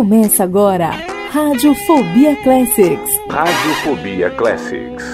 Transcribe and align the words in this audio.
Começa 0.00 0.44
agora, 0.44 0.92
Radiofobia 1.30 2.34
Classics. 2.42 3.10
Radiofobia 3.28 4.30
Classics. 4.30 5.04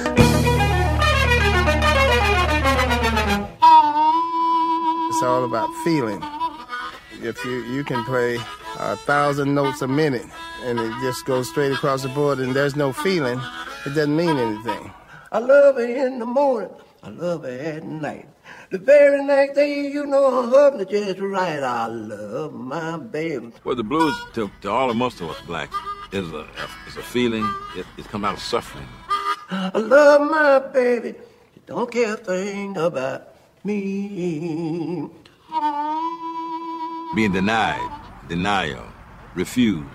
It's 5.08 5.22
all 5.24 5.44
about 5.44 5.74
feeling. 5.82 6.22
If 7.20 7.44
you 7.44 7.64
you 7.64 7.82
can 7.82 8.04
play 8.04 8.38
a 8.78 8.94
thousand 8.94 9.56
notes 9.56 9.82
a 9.82 9.88
minute 9.88 10.24
and 10.64 10.78
it 10.78 10.92
just 11.02 11.26
goes 11.26 11.48
straight 11.48 11.72
across 11.72 12.02
the 12.02 12.08
board 12.10 12.38
and 12.38 12.54
there's 12.54 12.76
no 12.76 12.92
feeling, 12.92 13.40
it 13.86 13.92
doesn't 13.92 14.14
mean 14.14 14.38
anything. 14.38 14.92
I 15.32 15.40
love 15.40 15.74
her 15.74 16.06
in 16.06 16.20
the 16.20 16.26
morning, 16.26 16.70
I 17.02 17.08
love 17.08 17.42
her 17.42 17.58
at 17.58 17.82
night. 17.82 18.28
The 18.70 18.78
very 18.78 19.24
next 19.24 19.54
day, 19.54 19.88
you 19.88 20.06
know 20.06 20.42
her 20.42 20.50
husband 20.50 20.90
just 20.90 21.20
right. 21.20 21.62
I 21.62 21.86
love 21.86 22.52
my 22.52 22.96
baby. 22.98 23.52
Well, 23.62 23.76
the 23.76 23.84
blues, 23.84 24.14
to, 24.34 24.50
to 24.62 24.70
all 24.70 24.90
of 24.90 24.96
most 24.96 25.20
of 25.20 25.30
us 25.30 25.40
black, 25.46 25.70
is 26.12 26.28
a, 26.32 26.46
is 26.88 26.96
a 26.96 27.02
feeling. 27.02 27.48
It, 27.76 27.86
it 27.96 28.06
comes 28.06 28.24
out 28.24 28.34
of 28.34 28.40
suffering. 28.40 28.88
I 29.50 29.78
love 29.78 30.28
my 30.28 30.58
baby. 30.72 31.14
She 31.54 31.60
don't 31.66 31.90
care 31.90 32.14
a 32.14 32.16
thing 32.16 32.76
about 32.76 33.36
me. 33.62 35.08
Being 37.14 37.32
denied, 37.32 38.00
denial, 38.28 38.84
refused, 39.36 39.86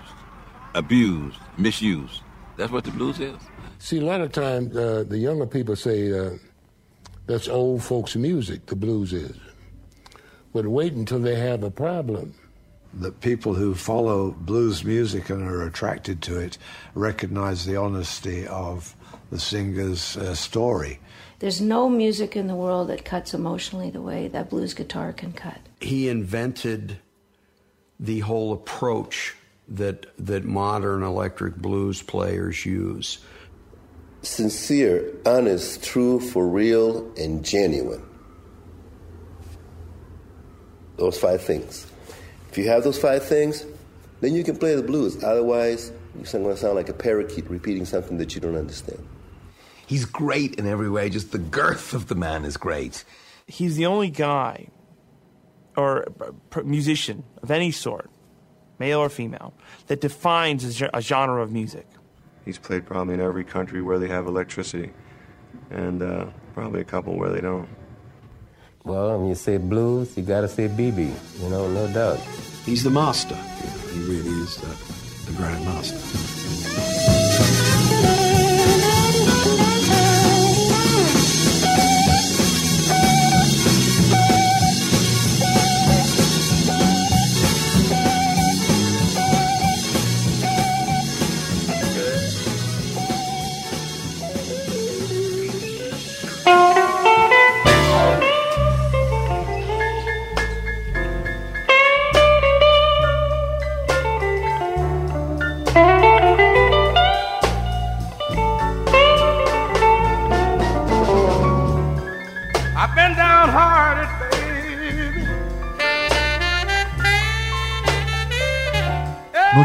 abused, 0.74 1.38
misused. 1.58 2.22
That's 2.56 2.72
what 2.72 2.84
the 2.84 2.90
blues 2.90 3.20
is. 3.20 3.36
See, 3.78 3.98
a 3.98 4.04
lot 4.04 4.22
of 4.22 4.32
times 4.32 4.74
uh, 4.74 5.04
the 5.06 5.18
younger 5.18 5.46
people 5.46 5.76
say 5.76 6.10
uh, 6.18 6.30
that's 7.32 7.48
old 7.48 7.82
folks' 7.82 8.14
music, 8.14 8.66
the 8.66 8.76
blues 8.76 9.14
is. 9.14 9.34
But 10.52 10.66
wait 10.66 10.92
until 10.92 11.18
they 11.18 11.36
have 11.36 11.62
a 11.62 11.70
problem. 11.70 12.34
The 12.92 13.10
people 13.10 13.54
who 13.54 13.74
follow 13.74 14.32
blues 14.32 14.84
music 14.84 15.30
and 15.30 15.42
are 15.42 15.66
attracted 15.66 16.20
to 16.22 16.38
it 16.38 16.58
recognize 16.94 17.64
the 17.64 17.76
honesty 17.76 18.46
of 18.46 18.94
the 19.30 19.40
singer's 19.40 20.14
uh, 20.18 20.34
story. 20.34 21.00
There's 21.38 21.62
no 21.62 21.88
music 21.88 22.36
in 22.36 22.48
the 22.48 22.54
world 22.54 22.88
that 22.88 23.06
cuts 23.06 23.32
emotionally 23.32 23.88
the 23.88 24.02
way 24.02 24.28
that 24.28 24.50
blues 24.50 24.74
guitar 24.74 25.14
can 25.14 25.32
cut. 25.32 25.58
He 25.80 26.10
invented 26.10 26.98
the 27.98 28.20
whole 28.20 28.52
approach 28.52 29.34
that 29.68 30.06
that 30.18 30.44
modern 30.44 31.02
electric 31.02 31.56
blues 31.56 32.02
players 32.02 32.66
use. 32.66 33.24
Sincere, 34.22 35.14
honest, 35.26 35.82
true, 35.82 36.20
for 36.20 36.46
real, 36.46 37.12
and 37.16 37.44
genuine. 37.44 38.02
Those 40.96 41.18
five 41.18 41.42
things. 41.42 41.86
If 42.50 42.58
you 42.58 42.68
have 42.68 42.84
those 42.84 42.98
five 42.98 43.24
things, 43.24 43.66
then 44.20 44.34
you 44.34 44.44
can 44.44 44.56
play 44.56 44.76
the 44.76 44.82
blues. 44.82 45.22
Otherwise, 45.24 45.90
you're 46.14 46.24
going 46.24 46.44
to 46.44 46.56
sound 46.56 46.76
like 46.76 46.88
a 46.88 46.92
parakeet 46.94 47.50
repeating 47.50 47.84
something 47.84 48.18
that 48.18 48.34
you 48.34 48.40
don't 48.40 48.56
understand. 48.56 49.04
He's 49.86 50.04
great 50.04 50.54
in 50.54 50.66
every 50.66 50.88
way. 50.88 51.10
Just 51.10 51.32
the 51.32 51.38
girth 51.38 51.92
of 51.92 52.06
the 52.06 52.14
man 52.14 52.44
is 52.44 52.56
great. 52.56 53.04
He's 53.46 53.76
the 53.76 53.86
only 53.86 54.10
guy 54.10 54.68
or 55.76 56.06
uh, 56.20 56.60
musician 56.62 57.24
of 57.42 57.50
any 57.50 57.70
sort, 57.72 58.10
male 58.78 59.00
or 59.00 59.08
female, 59.08 59.54
that 59.88 60.00
defines 60.00 60.80
a 60.80 61.00
genre 61.00 61.42
of 61.42 61.50
music. 61.50 61.86
He's 62.44 62.58
played 62.58 62.86
probably 62.86 63.14
in 63.14 63.20
every 63.20 63.44
country 63.44 63.82
where 63.82 63.98
they 63.98 64.08
have 64.08 64.26
electricity, 64.26 64.92
and 65.70 66.02
uh, 66.02 66.26
probably 66.54 66.80
a 66.80 66.84
couple 66.84 67.16
where 67.16 67.30
they 67.30 67.40
don't. 67.40 67.68
Well, 68.84 69.18
when 69.18 69.28
you 69.28 69.36
say 69.36 69.58
blues, 69.58 70.16
you 70.16 70.24
got 70.24 70.40
to 70.40 70.48
say 70.48 70.68
BB. 70.68 71.12
You 71.40 71.48
know, 71.48 71.68
no 71.70 71.92
doubt. 71.92 72.18
He's 72.64 72.82
the 72.82 72.90
master. 72.90 73.36
He 73.92 74.00
really 74.00 74.30
is 74.42 74.56
the, 74.56 75.30
the 75.30 75.36
grand 75.36 75.64
master. 75.64 77.11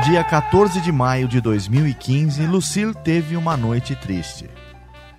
Dia 0.08 0.24
14 0.24 0.80
de 0.80 0.90
maio 0.90 1.28
de 1.28 1.42
2015, 1.42 2.46
Lucille 2.46 2.94
teve 2.94 3.36
uma 3.36 3.58
noite 3.58 3.94
triste. 3.94 4.50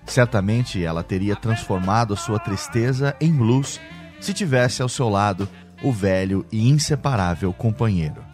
Certamente 0.06 0.82
ela 0.82 1.02
teria 1.02 1.36
transformado 1.36 2.16
sua 2.16 2.38
tristeza 2.38 3.14
em 3.20 3.30
blues 3.30 3.78
se 4.18 4.32
tivesse 4.32 4.80
ao 4.80 4.88
seu 4.88 5.10
lado 5.10 5.46
o 5.82 5.92
velho 5.92 6.46
e 6.50 6.70
inseparável 6.70 7.52
companheiro. 7.52 8.24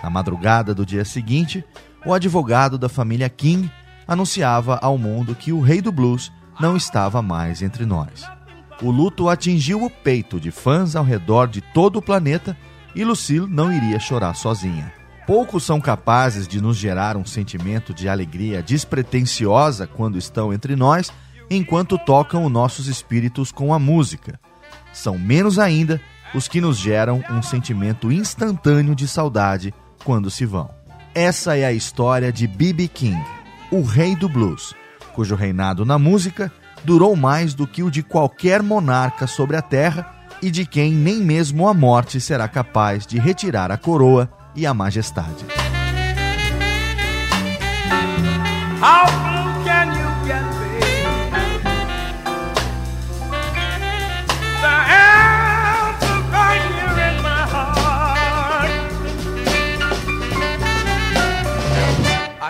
Na 0.00 0.08
madrugada 0.08 0.72
do 0.72 0.86
dia 0.86 1.04
seguinte, 1.04 1.64
o 2.06 2.14
advogado 2.14 2.78
da 2.78 2.88
família 2.88 3.28
King 3.28 3.68
anunciava 4.06 4.78
ao 4.80 4.96
mundo 4.96 5.34
que 5.34 5.52
o 5.52 5.60
rei 5.60 5.82
do 5.82 5.90
blues 5.90 6.30
não 6.60 6.76
estava 6.76 7.20
mais 7.20 7.62
entre 7.62 7.84
nós. 7.84 8.24
O 8.80 8.92
luto 8.92 9.28
atingiu 9.28 9.82
o 9.82 9.90
peito 9.90 10.38
de 10.38 10.52
fãs 10.52 10.94
ao 10.94 11.02
redor 11.02 11.48
de 11.48 11.60
todo 11.60 11.96
o 11.96 12.02
planeta 12.02 12.56
e 12.94 13.04
Lucille 13.04 13.48
não 13.48 13.72
iria 13.72 13.98
chorar 13.98 14.34
sozinha. 14.34 14.99
Poucos 15.30 15.62
são 15.62 15.80
capazes 15.80 16.48
de 16.48 16.60
nos 16.60 16.76
gerar 16.76 17.16
um 17.16 17.24
sentimento 17.24 17.94
de 17.94 18.08
alegria 18.08 18.60
despretensiosa 18.60 19.86
quando 19.86 20.18
estão 20.18 20.52
entre 20.52 20.74
nós, 20.74 21.12
enquanto 21.48 21.96
tocam 21.96 22.44
os 22.44 22.50
nossos 22.50 22.88
espíritos 22.88 23.52
com 23.52 23.72
a 23.72 23.78
música. 23.78 24.40
São 24.92 25.16
menos 25.16 25.56
ainda 25.56 26.00
os 26.34 26.48
que 26.48 26.60
nos 26.60 26.76
geram 26.76 27.22
um 27.30 27.40
sentimento 27.42 28.10
instantâneo 28.10 28.92
de 28.92 29.06
saudade 29.06 29.72
quando 30.02 30.32
se 30.32 30.44
vão. 30.44 30.68
Essa 31.14 31.56
é 31.56 31.64
a 31.64 31.72
história 31.72 32.32
de 32.32 32.48
B.B. 32.48 32.88
King, 32.88 33.24
o 33.70 33.82
rei 33.82 34.16
do 34.16 34.28
blues, 34.28 34.74
cujo 35.14 35.36
reinado 35.36 35.84
na 35.84 35.96
música 35.96 36.52
durou 36.82 37.14
mais 37.14 37.54
do 37.54 37.68
que 37.68 37.84
o 37.84 37.90
de 37.90 38.02
qualquer 38.02 38.64
monarca 38.64 39.28
sobre 39.28 39.56
a 39.56 39.62
terra 39.62 40.12
e 40.42 40.50
de 40.50 40.66
quem 40.66 40.92
nem 40.92 41.18
mesmo 41.20 41.68
a 41.68 41.72
morte 41.72 42.20
será 42.20 42.48
capaz 42.48 43.06
de 43.06 43.20
retirar 43.20 43.70
a 43.70 43.76
coroa 43.78 44.39
e 44.54 44.66
a 44.66 44.74
majestade. 44.74 45.46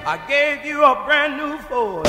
I 0.04 0.16
gave 0.26 0.66
you 0.66 0.82
a 0.82 1.04
brand 1.04 1.36
new 1.36 1.56
Ford. 1.70 2.06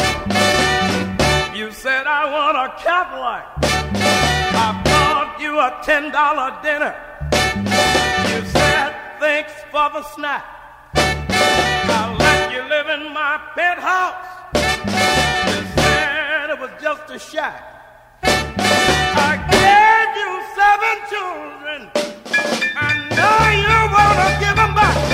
You 1.55 1.71
said 1.71 2.07
I 2.07 2.25
want 2.25 2.57
a 2.57 2.73
Cadillac. 2.81 3.45
I 3.61 4.81
bought 4.83 5.39
you 5.39 5.59
a 5.59 5.79
ten 5.85 6.11
dollar 6.11 6.57
dinner. 6.63 6.95
You 8.33 8.41
said 8.49 8.95
thanks 9.19 9.53
for 9.69 9.91
the 9.93 10.01
snack. 10.15 10.43
I 10.95 12.15
let 12.17 12.51
you 12.51 12.63
live 12.67 12.89
in 12.89 13.13
my 13.13 13.39
penthouse. 13.53 14.25
You 15.53 15.61
said 15.77 16.49
it 16.49 16.59
was 16.59 16.71
just 16.81 17.11
a 17.11 17.19
shack. 17.19 17.61
I 18.23 19.37
gave 19.53 20.09
you 20.17 20.31
seven 20.57 20.95
children, 21.13 21.79
and 22.73 23.09
now 23.13 23.53
you 23.53 23.77
wanna 23.93 24.29
give 24.41 24.55
them 24.55 24.73
back. 24.73 25.12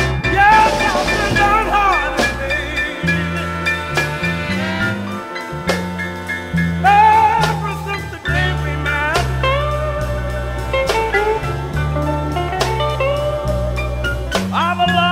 Our 14.54 14.88
love 14.88 15.09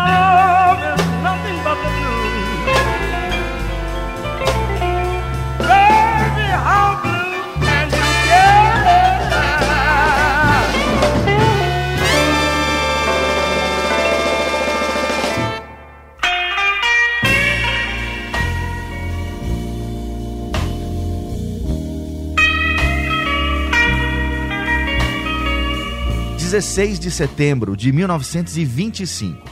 16 26.58 27.00
de 27.00 27.12
setembro 27.12 27.78
de 27.78 27.92
1925. 27.92 29.48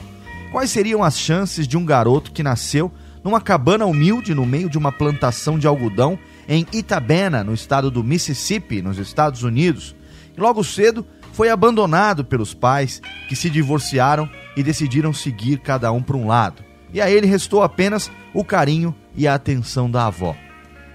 Quais 0.52 0.72
seriam 0.72 1.04
as 1.04 1.20
chances 1.20 1.68
de 1.68 1.78
um 1.78 1.86
garoto 1.86 2.32
que 2.32 2.42
nasceu 2.42 2.92
numa 3.24 3.40
cabana 3.40 3.86
humilde 3.86 4.34
no 4.34 4.44
meio 4.44 4.68
de 4.68 4.76
uma 4.76 4.92
plantação 4.92 5.60
de 5.60 5.68
algodão 5.68 6.18
em 6.50 6.66
Itabena, 6.74 7.44
no 7.44 7.54
estado 7.54 7.92
do 7.92 8.04
Mississippi, 8.04 8.82
nos 8.82 8.98
Estados 8.98 9.44
Unidos, 9.44 9.96
e 10.36 10.42
logo 10.42 10.64
cedo 10.64 11.06
foi 11.32 11.52
abandonado 11.52 12.26
pelos 12.26 12.56
pais 12.56 13.04
que 13.30 13.36
se 13.36 13.52
divorciaram 13.52 14.28
e 14.58 14.64
decidiram 14.64 15.14
seguir 15.14 15.60
cada 15.60 15.92
um 15.92 16.02
para 16.02 16.18
um 16.18 16.26
lado. 16.26 16.64
E 16.92 17.00
a 17.00 17.08
ele 17.08 17.28
restou 17.28 17.62
apenas 17.62 18.10
o 18.34 18.44
carinho 18.44 18.96
e 19.16 19.28
a 19.28 19.36
atenção 19.36 19.92
da 19.92 20.08
avó. 20.08 20.36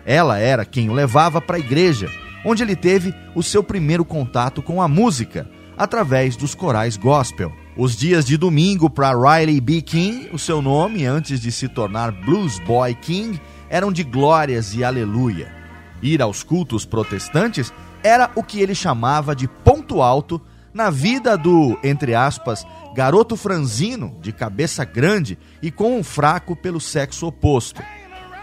Ela 0.05 0.41
era 0.41 0.65
quem 0.65 0.91
o 0.91 0.93
levava 0.93 1.41
para 1.41 1.57
a 1.57 1.61
igreja, 1.61 2.11
onde 2.45 2.65
ele 2.65 2.75
teve 2.75 3.15
o 3.33 3.45
seu 3.45 3.63
primeiro 3.63 4.05
contato 4.05 4.61
com 4.61 4.83
a 4.83 4.89
música, 4.89 5.49
através 5.81 6.37
dos 6.37 6.55
corais 6.55 6.99
gospel. 6.99 7.51
Os 7.75 7.97
dias 7.97 8.27
de 8.27 8.37
domingo 8.37 8.91
para 8.91 9.17
Riley 9.17 9.59
B. 9.63 9.81
King, 9.81 10.29
o 10.31 10.39
seu 10.39 10.61
nome, 10.61 11.07
antes 11.07 11.41
de 11.41 11.51
se 11.51 11.69
tornar 11.69 12.13
Blues 12.13 12.59
Boy 12.59 12.95
King, 12.95 13.41
eram 13.71 13.91
de 13.91 14.03
glórias 14.05 14.75
e 14.75 14.85
aleluia. 14.85 15.51
Ir 16.03 16.21
aos 16.21 16.43
cultos 16.43 16.85
protestantes 16.85 17.73
era 18.03 18.31
o 18.35 18.43
que 18.43 18.61
ele 18.61 18.75
chamava 18.75 19.35
de 19.35 19.49
ponto 19.49 20.03
alto 20.03 20.39
na 20.75 20.91
vida 20.91 21.35
do, 21.35 21.79
entre 21.83 22.15
aspas, 22.15 22.67
garoto 22.95 23.35
franzino, 23.35 24.15
de 24.21 24.33
cabeça 24.33 24.85
grande 24.85 25.39
e 25.63 25.71
com 25.71 25.97
um 25.99 26.05
fraco 26.05 26.55
pelo 26.55 26.79
sexo 26.79 27.27
oposto. 27.27 27.83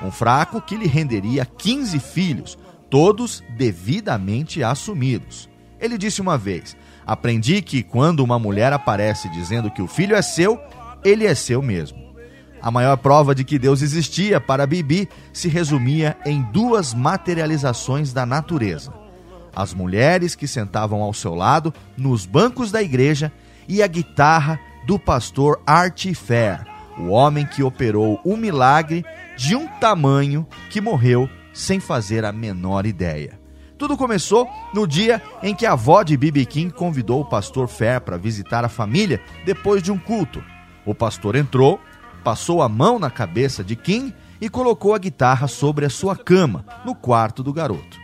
Um 0.01 0.10
fraco 0.10 0.60
que 0.60 0.75
lhe 0.75 0.88
renderia 0.88 1.45
15 1.45 2.00
filhos, 2.00 2.57
todos 2.90 3.44
devidamente 3.56 4.63
assumidos. 4.63 5.48
Ele 5.80 6.00
disse 6.00 6.19
uma 6.19 6.36
vez: 6.36 6.75
Aprendi 7.07 7.62
que 7.62 7.81
quando 7.81 8.19
uma 8.19 8.38
mulher 8.38 8.74
aparece 8.74 9.30
dizendo 9.30 9.71
que 9.71 9.81
o 9.81 9.88
filho 9.88 10.13
é 10.13 10.21
seu, 10.21 10.59
ele 11.06 11.25
é 11.25 11.33
seu 11.33 11.62
mesmo. 11.62 12.06
A 12.62 12.69
maior 12.69 12.98
prova 12.98 13.33
de 13.33 13.45
que 13.45 13.57
Deus 13.57 13.81
existia 13.81 14.42
para 14.42 14.68
Bibi 14.68 15.07
se 15.31 15.47
resumia 15.47 16.18
em 16.26 16.42
duas 16.52 16.94
materializações 16.94 18.11
da 18.11 18.26
natureza: 18.26 18.94
as 19.56 19.73
mulheres 19.73 20.35
que 20.35 20.49
sentavam 20.49 21.02
ao 21.02 21.14
seu 21.14 21.33
lado 21.33 21.73
nos 21.95 22.26
bancos 22.26 22.71
da 22.71 22.83
igreja 22.83 23.31
e 23.69 23.81
a 23.81 23.87
guitarra 23.87 24.59
do 24.85 24.99
pastor 24.99 25.61
Artie 25.66 26.14
Fair, 26.14 26.66
o 26.97 27.07
homem 27.07 27.45
que 27.45 27.64
operou 27.64 28.19
o 28.26 28.35
milagre 28.35 29.06
de 29.37 29.56
um 29.56 29.66
tamanho 29.80 30.45
que 30.69 30.81
morreu 30.81 31.30
sem 31.54 31.80
fazer 31.80 32.26
a 32.26 32.33
menor 32.33 32.85
ideia. 32.85 33.46
Tudo 33.78 33.96
começou 33.96 34.50
no 34.74 34.88
dia 34.88 35.22
em 35.44 35.54
que 35.54 35.66
a 35.66 35.74
avó 35.74 36.02
de 36.02 36.18
Bibi 36.18 36.46
King 36.46 36.74
convidou 36.74 37.22
o 37.22 37.26
pastor 37.26 37.68
Fair 37.68 38.02
para 38.02 38.18
visitar 38.18 38.66
a 38.66 38.69
família 38.69 39.22
depois 39.46 39.84
de 39.84 39.92
um 39.92 40.00
culto. 40.00 40.44
O 40.84 40.96
pastor 40.96 41.36
entrou, 41.36 41.80
passou 42.24 42.62
a 42.62 42.69
mão 42.69 42.98
na 42.98 43.12
cabeça 43.12 43.64
de 43.64 43.76
King 43.76 44.14
e 44.42 44.50
colocou 44.50 44.96
a 44.96 44.98
guitarra 44.98 45.48
sobre 45.48 45.86
a 45.86 45.90
sua 45.90 46.16
cama, 46.16 46.66
no 46.84 46.96
quarto 46.96 47.44
do 47.44 47.54
garoto. 47.54 48.00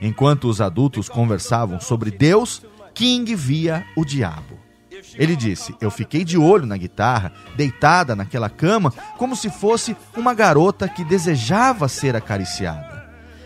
Enquanto 0.00 0.48
os 0.48 0.60
adultos 0.60 1.08
conversavam 1.08 1.80
sobre 1.80 2.10
Deus, 2.10 2.62
King 2.92 3.34
via 3.34 3.84
o 3.96 4.04
diabo. 4.04 4.58
Ele 5.14 5.34
disse: 5.34 5.74
Eu 5.80 5.90
fiquei 5.90 6.24
de 6.24 6.36
olho 6.36 6.66
na 6.66 6.76
guitarra, 6.76 7.32
deitada 7.56 8.14
naquela 8.14 8.50
cama, 8.50 8.92
como 9.16 9.34
se 9.34 9.48
fosse 9.48 9.96
uma 10.16 10.34
garota 10.34 10.88
que 10.88 11.04
desejava 11.04 11.88
ser 11.88 12.14
acariciada. 12.14 12.93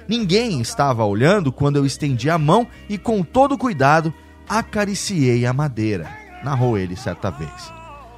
Ninguém 0.09 0.61
estava 0.61 1.05
olhando 1.05 1.53
quando 1.53 1.77
eu 1.77 1.85
estendi 1.85 2.31
a 2.31 2.39
mão 2.39 2.67
e, 2.89 2.97
com 2.97 3.23
todo 3.23 3.59
cuidado, 3.59 4.13
acariciei 4.49 5.45
a 5.45 5.53
madeira, 5.53 6.09
narrou 6.43 6.79
ele 6.79 6.97
certa 6.97 7.31
vez. 7.31 7.73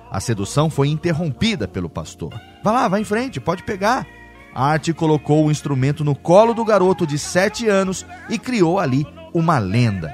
A 0.08 0.20
sedução 0.20 0.70
foi 0.70 0.88
interrompida 0.88 1.66
pelo 1.66 1.90
pastor. 1.90 2.32
Vá 2.62 2.70
lá, 2.70 2.88
vá 2.88 3.00
em 3.00 3.04
frente, 3.04 3.40
pode 3.40 3.64
pegar. 3.64 4.06
Art 4.54 4.92
colocou 4.92 5.44
o 5.44 5.50
instrumento 5.50 6.04
no 6.04 6.14
colo 6.14 6.54
do 6.54 6.64
garoto 6.64 7.06
de 7.06 7.18
7 7.18 7.68
anos 7.68 8.06
e 8.28 8.38
criou 8.38 8.78
ali 8.78 9.04
uma 9.34 9.58
lenda. 9.58 10.12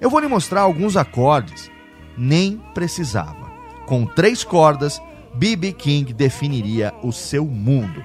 Eu 0.00 0.08
vou 0.08 0.20
lhe 0.20 0.28
mostrar 0.28 0.62
alguns 0.62 0.96
acordes. 0.96 1.70
Nem 2.16 2.60
precisava. 2.74 3.50
Com 3.86 4.04
três 4.04 4.44
cordas, 4.44 5.00
B.B. 5.34 5.72
King 5.72 6.12
definiria 6.12 6.92
o 7.02 7.12
seu 7.12 7.46
mundo. 7.46 8.04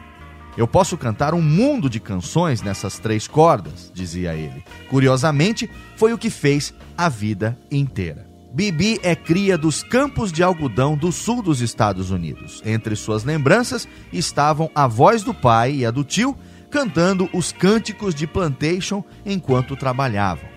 Eu 0.58 0.68
posso 0.68 0.98
cantar 0.98 1.36
um 1.36 1.42
mundo 1.42 1.88
de 1.88 2.00
canções 2.00 2.64
nessas 2.64 2.98
três 2.98 3.28
cordas, 3.28 3.92
dizia 3.94 4.34
ele. 4.34 4.64
Curiosamente, 4.90 5.70
foi 5.96 6.14
o 6.14 6.18
que 6.18 6.32
fez 6.32 6.74
a 6.98 7.08
vida 7.08 7.56
inteira. 7.70 8.26
Bibi 8.52 9.00
é 9.04 9.16
cria 9.16 9.56
dos 9.56 9.84
campos 9.84 10.32
de 10.32 10.42
algodão 10.42 10.98
do 10.98 11.12
sul 11.12 11.44
dos 11.44 11.62
Estados 11.62 12.10
Unidos. 12.10 12.60
Entre 12.66 12.96
suas 12.96 13.24
lembranças 13.24 13.88
estavam 14.12 14.72
a 14.74 14.88
voz 14.88 15.22
do 15.22 15.32
pai 15.32 15.76
e 15.76 15.86
a 15.86 15.92
do 15.92 16.04
tio 16.04 16.36
cantando 16.72 17.30
os 17.34 17.52
cânticos 17.52 18.16
de 18.16 18.26
plantation 18.26 19.04
enquanto 19.24 19.76
trabalhavam. 19.76 20.50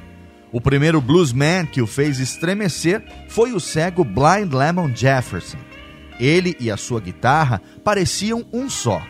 O 0.50 0.62
primeiro 0.62 1.00
bluesman 1.00 1.66
que 1.66 1.82
o 1.82 1.86
fez 1.86 2.18
estremecer 2.18 3.04
foi 3.28 3.52
o 3.52 3.60
cego 3.60 4.02
Blind 4.02 4.52
Lemon 4.52 4.94
Jefferson. 4.94 5.58
Ele 6.18 6.56
e 6.58 6.70
a 6.70 6.76
sua 6.76 7.00
guitarra 7.00 7.60
pareciam 7.84 8.44
um 8.50 8.68
só. 8.68 9.02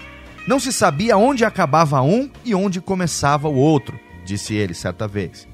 Não 0.50 0.58
se 0.58 0.72
sabia 0.72 1.16
onde 1.16 1.44
acabava 1.44 2.02
um 2.02 2.28
e 2.44 2.56
onde 2.56 2.80
começava 2.80 3.48
o 3.48 3.54
outro, 3.54 3.96
disse 4.24 4.52
ele 4.52 4.74
certa 4.74 5.06
vez. 5.06 5.46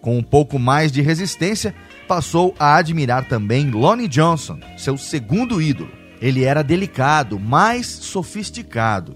Com 0.00 0.16
um 0.16 0.22
pouco 0.22 0.58
mais 0.58 0.90
de 0.90 1.02
resistência, 1.02 1.74
passou 2.08 2.54
a 2.58 2.76
admirar 2.76 3.28
também 3.28 3.70
Lonnie 3.70 4.08
Johnson, 4.08 4.58
seu 4.78 4.96
segundo 4.96 5.60
ídolo. 5.60 5.90
Ele 6.18 6.44
era 6.44 6.64
delicado, 6.64 7.38
mais 7.38 7.88
sofisticado. 7.88 9.14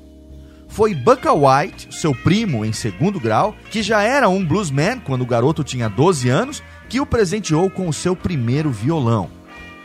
Foi 0.69 0.95
Bucka 0.95 1.33
White, 1.33 1.89
seu 1.95 2.15
primo 2.15 2.63
em 2.63 2.75
segundo 2.75 3.19
grau, 3.19 3.57
que 3.71 3.83
já 3.83 4.03
era 4.03 4.29
um 4.29 4.45
bluesman 4.45 5.01
quando 5.01 5.23
o 5.23 5.27
garoto 5.27 5.65
tinha 5.65 5.89
12 5.89 6.29
anos, 6.29 6.63
que 6.91 7.01
o 7.01 7.07
presenteou 7.07 7.71
com 7.71 7.89
o 7.89 7.93
seu 7.93 8.15
primeiro 8.15 8.71
violão. 8.71 9.31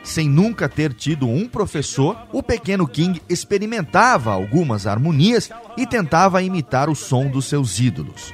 Sem 0.07 0.29
nunca 0.29 0.69
ter 0.69 0.93
tido 0.93 1.27
um 1.27 1.49
professor, 1.49 2.17
o 2.31 2.41
pequeno 2.41 2.87
King 2.87 3.21
experimentava 3.27 4.31
algumas 4.31 4.87
harmonias 4.87 5.49
e 5.75 5.85
tentava 5.85 6.41
imitar 6.41 6.89
o 6.89 6.95
som 6.95 7.27
dos 7.27 7.43
seus 7.43 7.77
ídolos. 7.77 8.33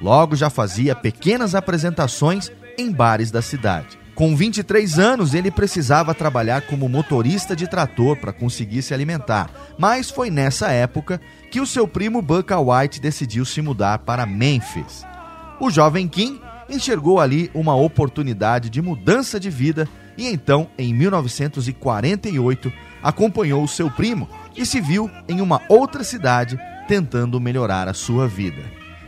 Logo 0.00 0.34
já 0.34 0.50
fazia 0.50 0.96
pequenas 0.96 1.54
apresentações 1.54 2.50
em 2.76 2.90
bares 2.90 3.30
da 3.30 3.40
cidade. 3.40 3.96
Com 4.16 4.34
23 4.34 4.98
anos, 4.98 5.32
ele 5.32 5.52
precisava 5.52 6.12
trabalhar 6.12 6.62
como 6.62 6.88
motorista 6.88 7.54
de 7.54 7.68
trator 7.68 8.16
para 8.16 8.32
conseguir 8.32 8.82
se 8.82 8.92
alimentar, 8.92 9.48
mas 9.78 10.10
foi 10.10 10.28
nessa 10.28 10.72
época 10.72 11.20
que 11.52 11.60
o 11.60 11.66
seu 11.66 11.86
primo 11.86 12.20
Bucka 12.20 12.58
White 12.58 13.00
decidiu 13.00 13.44
se 13.44 13.62
mudar 13.62 14.00
para 14.00 14.26
Memphis. 14.26 15.06
O 15.60 15.70
jovem 15.70 16.08
King 16.08 16.40
enxergou 16.68 17.20
ali 17.20 17.48
uma 17.54 17.76
oportunidade 17.76 18.68
de 18.68 18.82
mudança 18.82 19.38
de 19.38 19.50
vida 19.50 19.88
e 20.16 20.26
então, 20.26 20.68
em 20.78 20.92
1948, 20.94 22.72
acompanhou 23.02 23.64
o 23.64 23.68
seu 23.68 23.90
primo 23.90 24.28
e 24.56 24.64
se 24.66 24.80
viu 24.80 25.10
em 25.28 25.40
uma 25.40 25.60
outra 25.68 26.04
cidade 26.04 26.58
tentando 26.86 27.40
melhorar 27.40 27.88
a 27.88 27.94
sua 27.94 28.28
vida. 28.28 28.62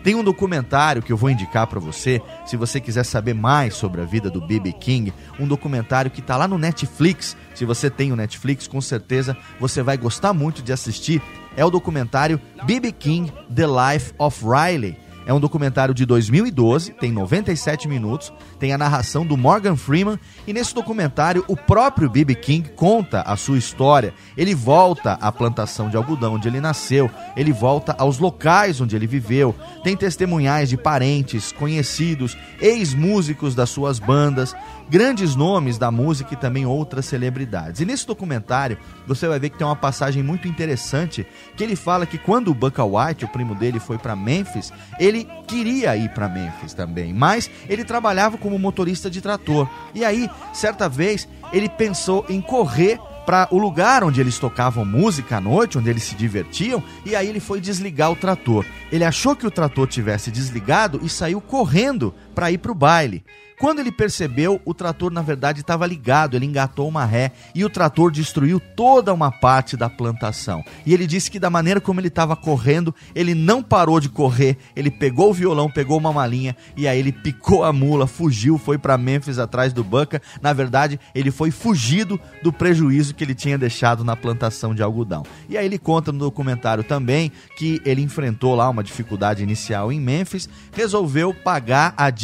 Tem 0.04 0.14
um 0.14 0.22
documentário 0.22 1.02
que 1.02 1.10
eu 1.10 1.16
vou 1.16 1.30
indicar 1.30 1.66
para 1.66 1.80
você, 1.80 2.20
se 2.44 2.58
você 2.58 2.78
quiser 2.78 3.04
saber 3.04 3.32
mais 3.32 3.74
sobre 3.74 4.02
a 4.02 4.04
vida 4.04 4.30
do 4.30 4.46
B.B. 4.46 4.72
King, 4.72 5.14
um 5.40 5.46
documentário 5.46 6.10
que 6.10 6.20
está 6.20 6.36
lá 6.36 6.46
no 6.46 6.58
Netflix. 6.58 7.34
Se 7.54 7.64
você 7.64 7.88
tem 7.88 8.12
o 8.12 8.16
Netflix, 8.16 8.68
com 8.68 8.82
certeza 8.82 9.34
você 9.58 9.82
vai 9.82 9.96
gostar 9.96 10.34
muito 10.34 10.62
de 10.62 10.74
assistir. 10.74 11.22
É 11.56 11.64
o 11.64 11.70
documentário 11.70 12.38
B.B. 12.64 12.92
King: 12.92 13.32
The 13.54 13.64
Life 13.66 14.12
of 14.18 14.44
Riley. 14.44 14.98
É 15.26 15.32
um 15.32 15.40
documentário 15.40 15.94
de 15.94 16.04
2012, 16.04 16.92
tem 16.92 17.10
97 17.10 17.88
minutos, 17.88 18.32
tem 18.58 18.72
a 18.72 18.78
narração 18.78 19.26
do 19.26 19.36
Morgan 19.36 19.74
Freeman 19.74 20.18
e 20.46 20.52
nesse 20.52 20.74
documentário 20.74 21.44
o 21.48 21.56
próprio 21.56 22.10
B.B. 22.10 22.34
King 22.34 22.68
conta 22.70 23.22
a 23.22 23.34
sua 23.36 23.56
história. 23.56 24.12
Ele 24.36 24.54
volta 24.54 25.12
à 25.14 25.32
plantação 25.32 25.88
de 25.88 25.96
algodão 25.96 26.34
onde 26.34 26.48
ele 26.48 26.60
nasceu, 26.60 27.10
ele 27.36 27.52
volta 27.52 27.94
aos 27.98 28.18
locais 28.18 28.80
onde 28.80 28.94
ele 28.94 29.06
viveu, 29.06 29.54
tem 29.82 29.96
testemunhais 29.96 30.68
de 30.68 30.76
parentes, 30.76 31.52
conhecidos, 31.52 32.36
ex-músicos 32.60 33.54
das 33.54 33.70
suas 33.70 33.98
bandas, 33.98 34.54
grandes 34.88 35.34
nomes 35.34 35.78
da 35.78 35.90
música 35.90 36.34
e 36.34 36.36
também 36.36 36.66
outras 36.66 37.06
celebridades. 37.06 37.80
E 37.80 37.84
nesse 37.84 38.06
documentário 38.06 38.78
você 39.06 39.26
vai 39.26 39.38
ver 39.38 39.50
que 39.50 39.58
tem 39.58 39.66
uma 39.66 39.76
passagem 39.76 40.22
muito 40.22 40.48
interessante 40.48 41.26
que 41.56 41.64
ele 41.64 41.76
fala 41.76 42.06
que 42.06 42.18
quando 42.18 42.48
o 42.48 42.54
Bucka 42.54 42.84
White, 42.84 43.24
o 43.24 43.28
primo 43.28 43.54
dele, 43.54 43.80
foi 43.80 43.98
para 43.98 44.16
Memphis, 44.16 44.72
ele 44.98 45.28
queria 45.46 45.96
ir 45.96 46.08
para 46.10 46.28
Memphis 46.28 46.74
também, 46.74 47.12
mas 47.12 47.50
ele 47.68 47.84
trabalhava 47.84 48.38
como 48.38 48.58
motorista 48.58 49.10
de 49.10 49.20
trator. 49.20 49.68
E 49.94 50.04
aí, 50.04 50.28
certa 50.52 50.88
vez, 50.88 51.28
ele 51.52 51.68
pensou 51.68 52.24
em 52.28 52.40
correr 52.40 52.98
para 53.24 53.48
o 53.50 53.58
lugar 53.58 54.04
onde 54.04 54.20
eles 54.20 54.38
tocavam 54.38 54.84
música 54.84 55.38
à 55.38 55.40
noite, 55.40 55.78
onde 55.78 55.88
eles 55.88 56.02
se 56.02 56.14
divertiam, 56.14 56.82
e 57.04 57.16
aí 57.16 57.28
ele 57.28 57.40
foi 57.40 57.60
desligar 57.60 58.10
o 58.10 58.16
trator. 58.16 58.64
Ele 58.92 59.04
achou 59.04 59.34
que 59.34 59.46
o 59.46 59.50
trator 59.50 59.86
tivesse 59.86 60.30
desligado 60.30 61.00
e 61.02 61.08
saiu 61.08 61.40
correndo 61.40 62.14
para 62.34 62.50
ir 62.50 62.58
para 62.58 62.72
o 62.72 62.74
baile. 62.74 63.24
Quando 63.58 63.78
ele 63.78 63.92
percebeu, 63.92 64.60
o 64.64 64.74
trator 64.74 65.12
na 65.12 65.22
verdade 65.22 65.60
estava 65.60 65.86
ligado, 65.86 66.34
ele 66.34 66.44
engatou 66.44 66.88
uma 66.88 67.04
ré 67.04 67.30
e 67.54 67.64
o 67.64 67.70
trator 67.70 68.10
destruiu 68.10 68.58
toda 68.58 69.14
uma 69.14 69.30
parte 69.30 69.76
da 69.76 69.88
plantação. 69.88 70.64
E 70.84 70.92
ele 70.92 71.06
disse 71.06 71.30
que 71.30 71.38
da 71.38 71.48
maneira 71.48 71.80
como 71.80 72.00
ele 72.00 72.08
estava 72.08 72.34
correndo, 72.34 72.94
ele 73.14 73.34
não 73.34 73.62
parou 73.62 74.00
de 74.00 74.08
correr, 74.08 74.58
ele 74.74 74.90
pegou 74.90 75.30
o 75.30 75.32
violão, 75.32 75.70
pegou 75.70 75.96
uma 75.96 76.12
malinha 76.12 76.56
e 76.76 76.88
aí 76.88 76.98
ele 76.98 77.12
picou 77.12 77.64
a 77.64 77.72
mula, 77.72 78.06
fugiu, 78.06 78.58
foi 78.58 78.76
para 78.76 78.98
Memphis 78.98 79.38
atrás 79.38 79.72
do 79.72 79.84
Bucca. 79.84 80.20
Na 80.42 80.52
verdade, 80.52 80.98
ele 81.14 81.30
foi 81.30 81.50
fugido 81.50 82.20
do 82.42 82.52
prejuízo 82.52 83.14
que 83.14 83.22
ele 83.22 83.34
tinha 83.34 83.56
deixado 83.56 84.04
na 84.04 84.16
plantação 84.16 84.74
de 84.74 84.82
algodão. 84.82 85.22
E 85.48 85.56
aí 85.56 85.64
ele 85.64 85.78
conta 85.78 86.10
no 86.10 86.18
documentário 86.18 86.82
também 86.82 87.30
que 87.56 87.80
ele 87.84 88.02
enfrentou 88.02 88.54
lá 88.56 88.68
uma 88.68 88.82
dificuldade 88.82 89.42
inicial 89.42 89.92
em 89.92 90.00
Memphis, 90.00 90.48
resolveu 90.72 91.32
pagar 91.32 91.94
a 91.96 92.10
dívida, 92.10 92.23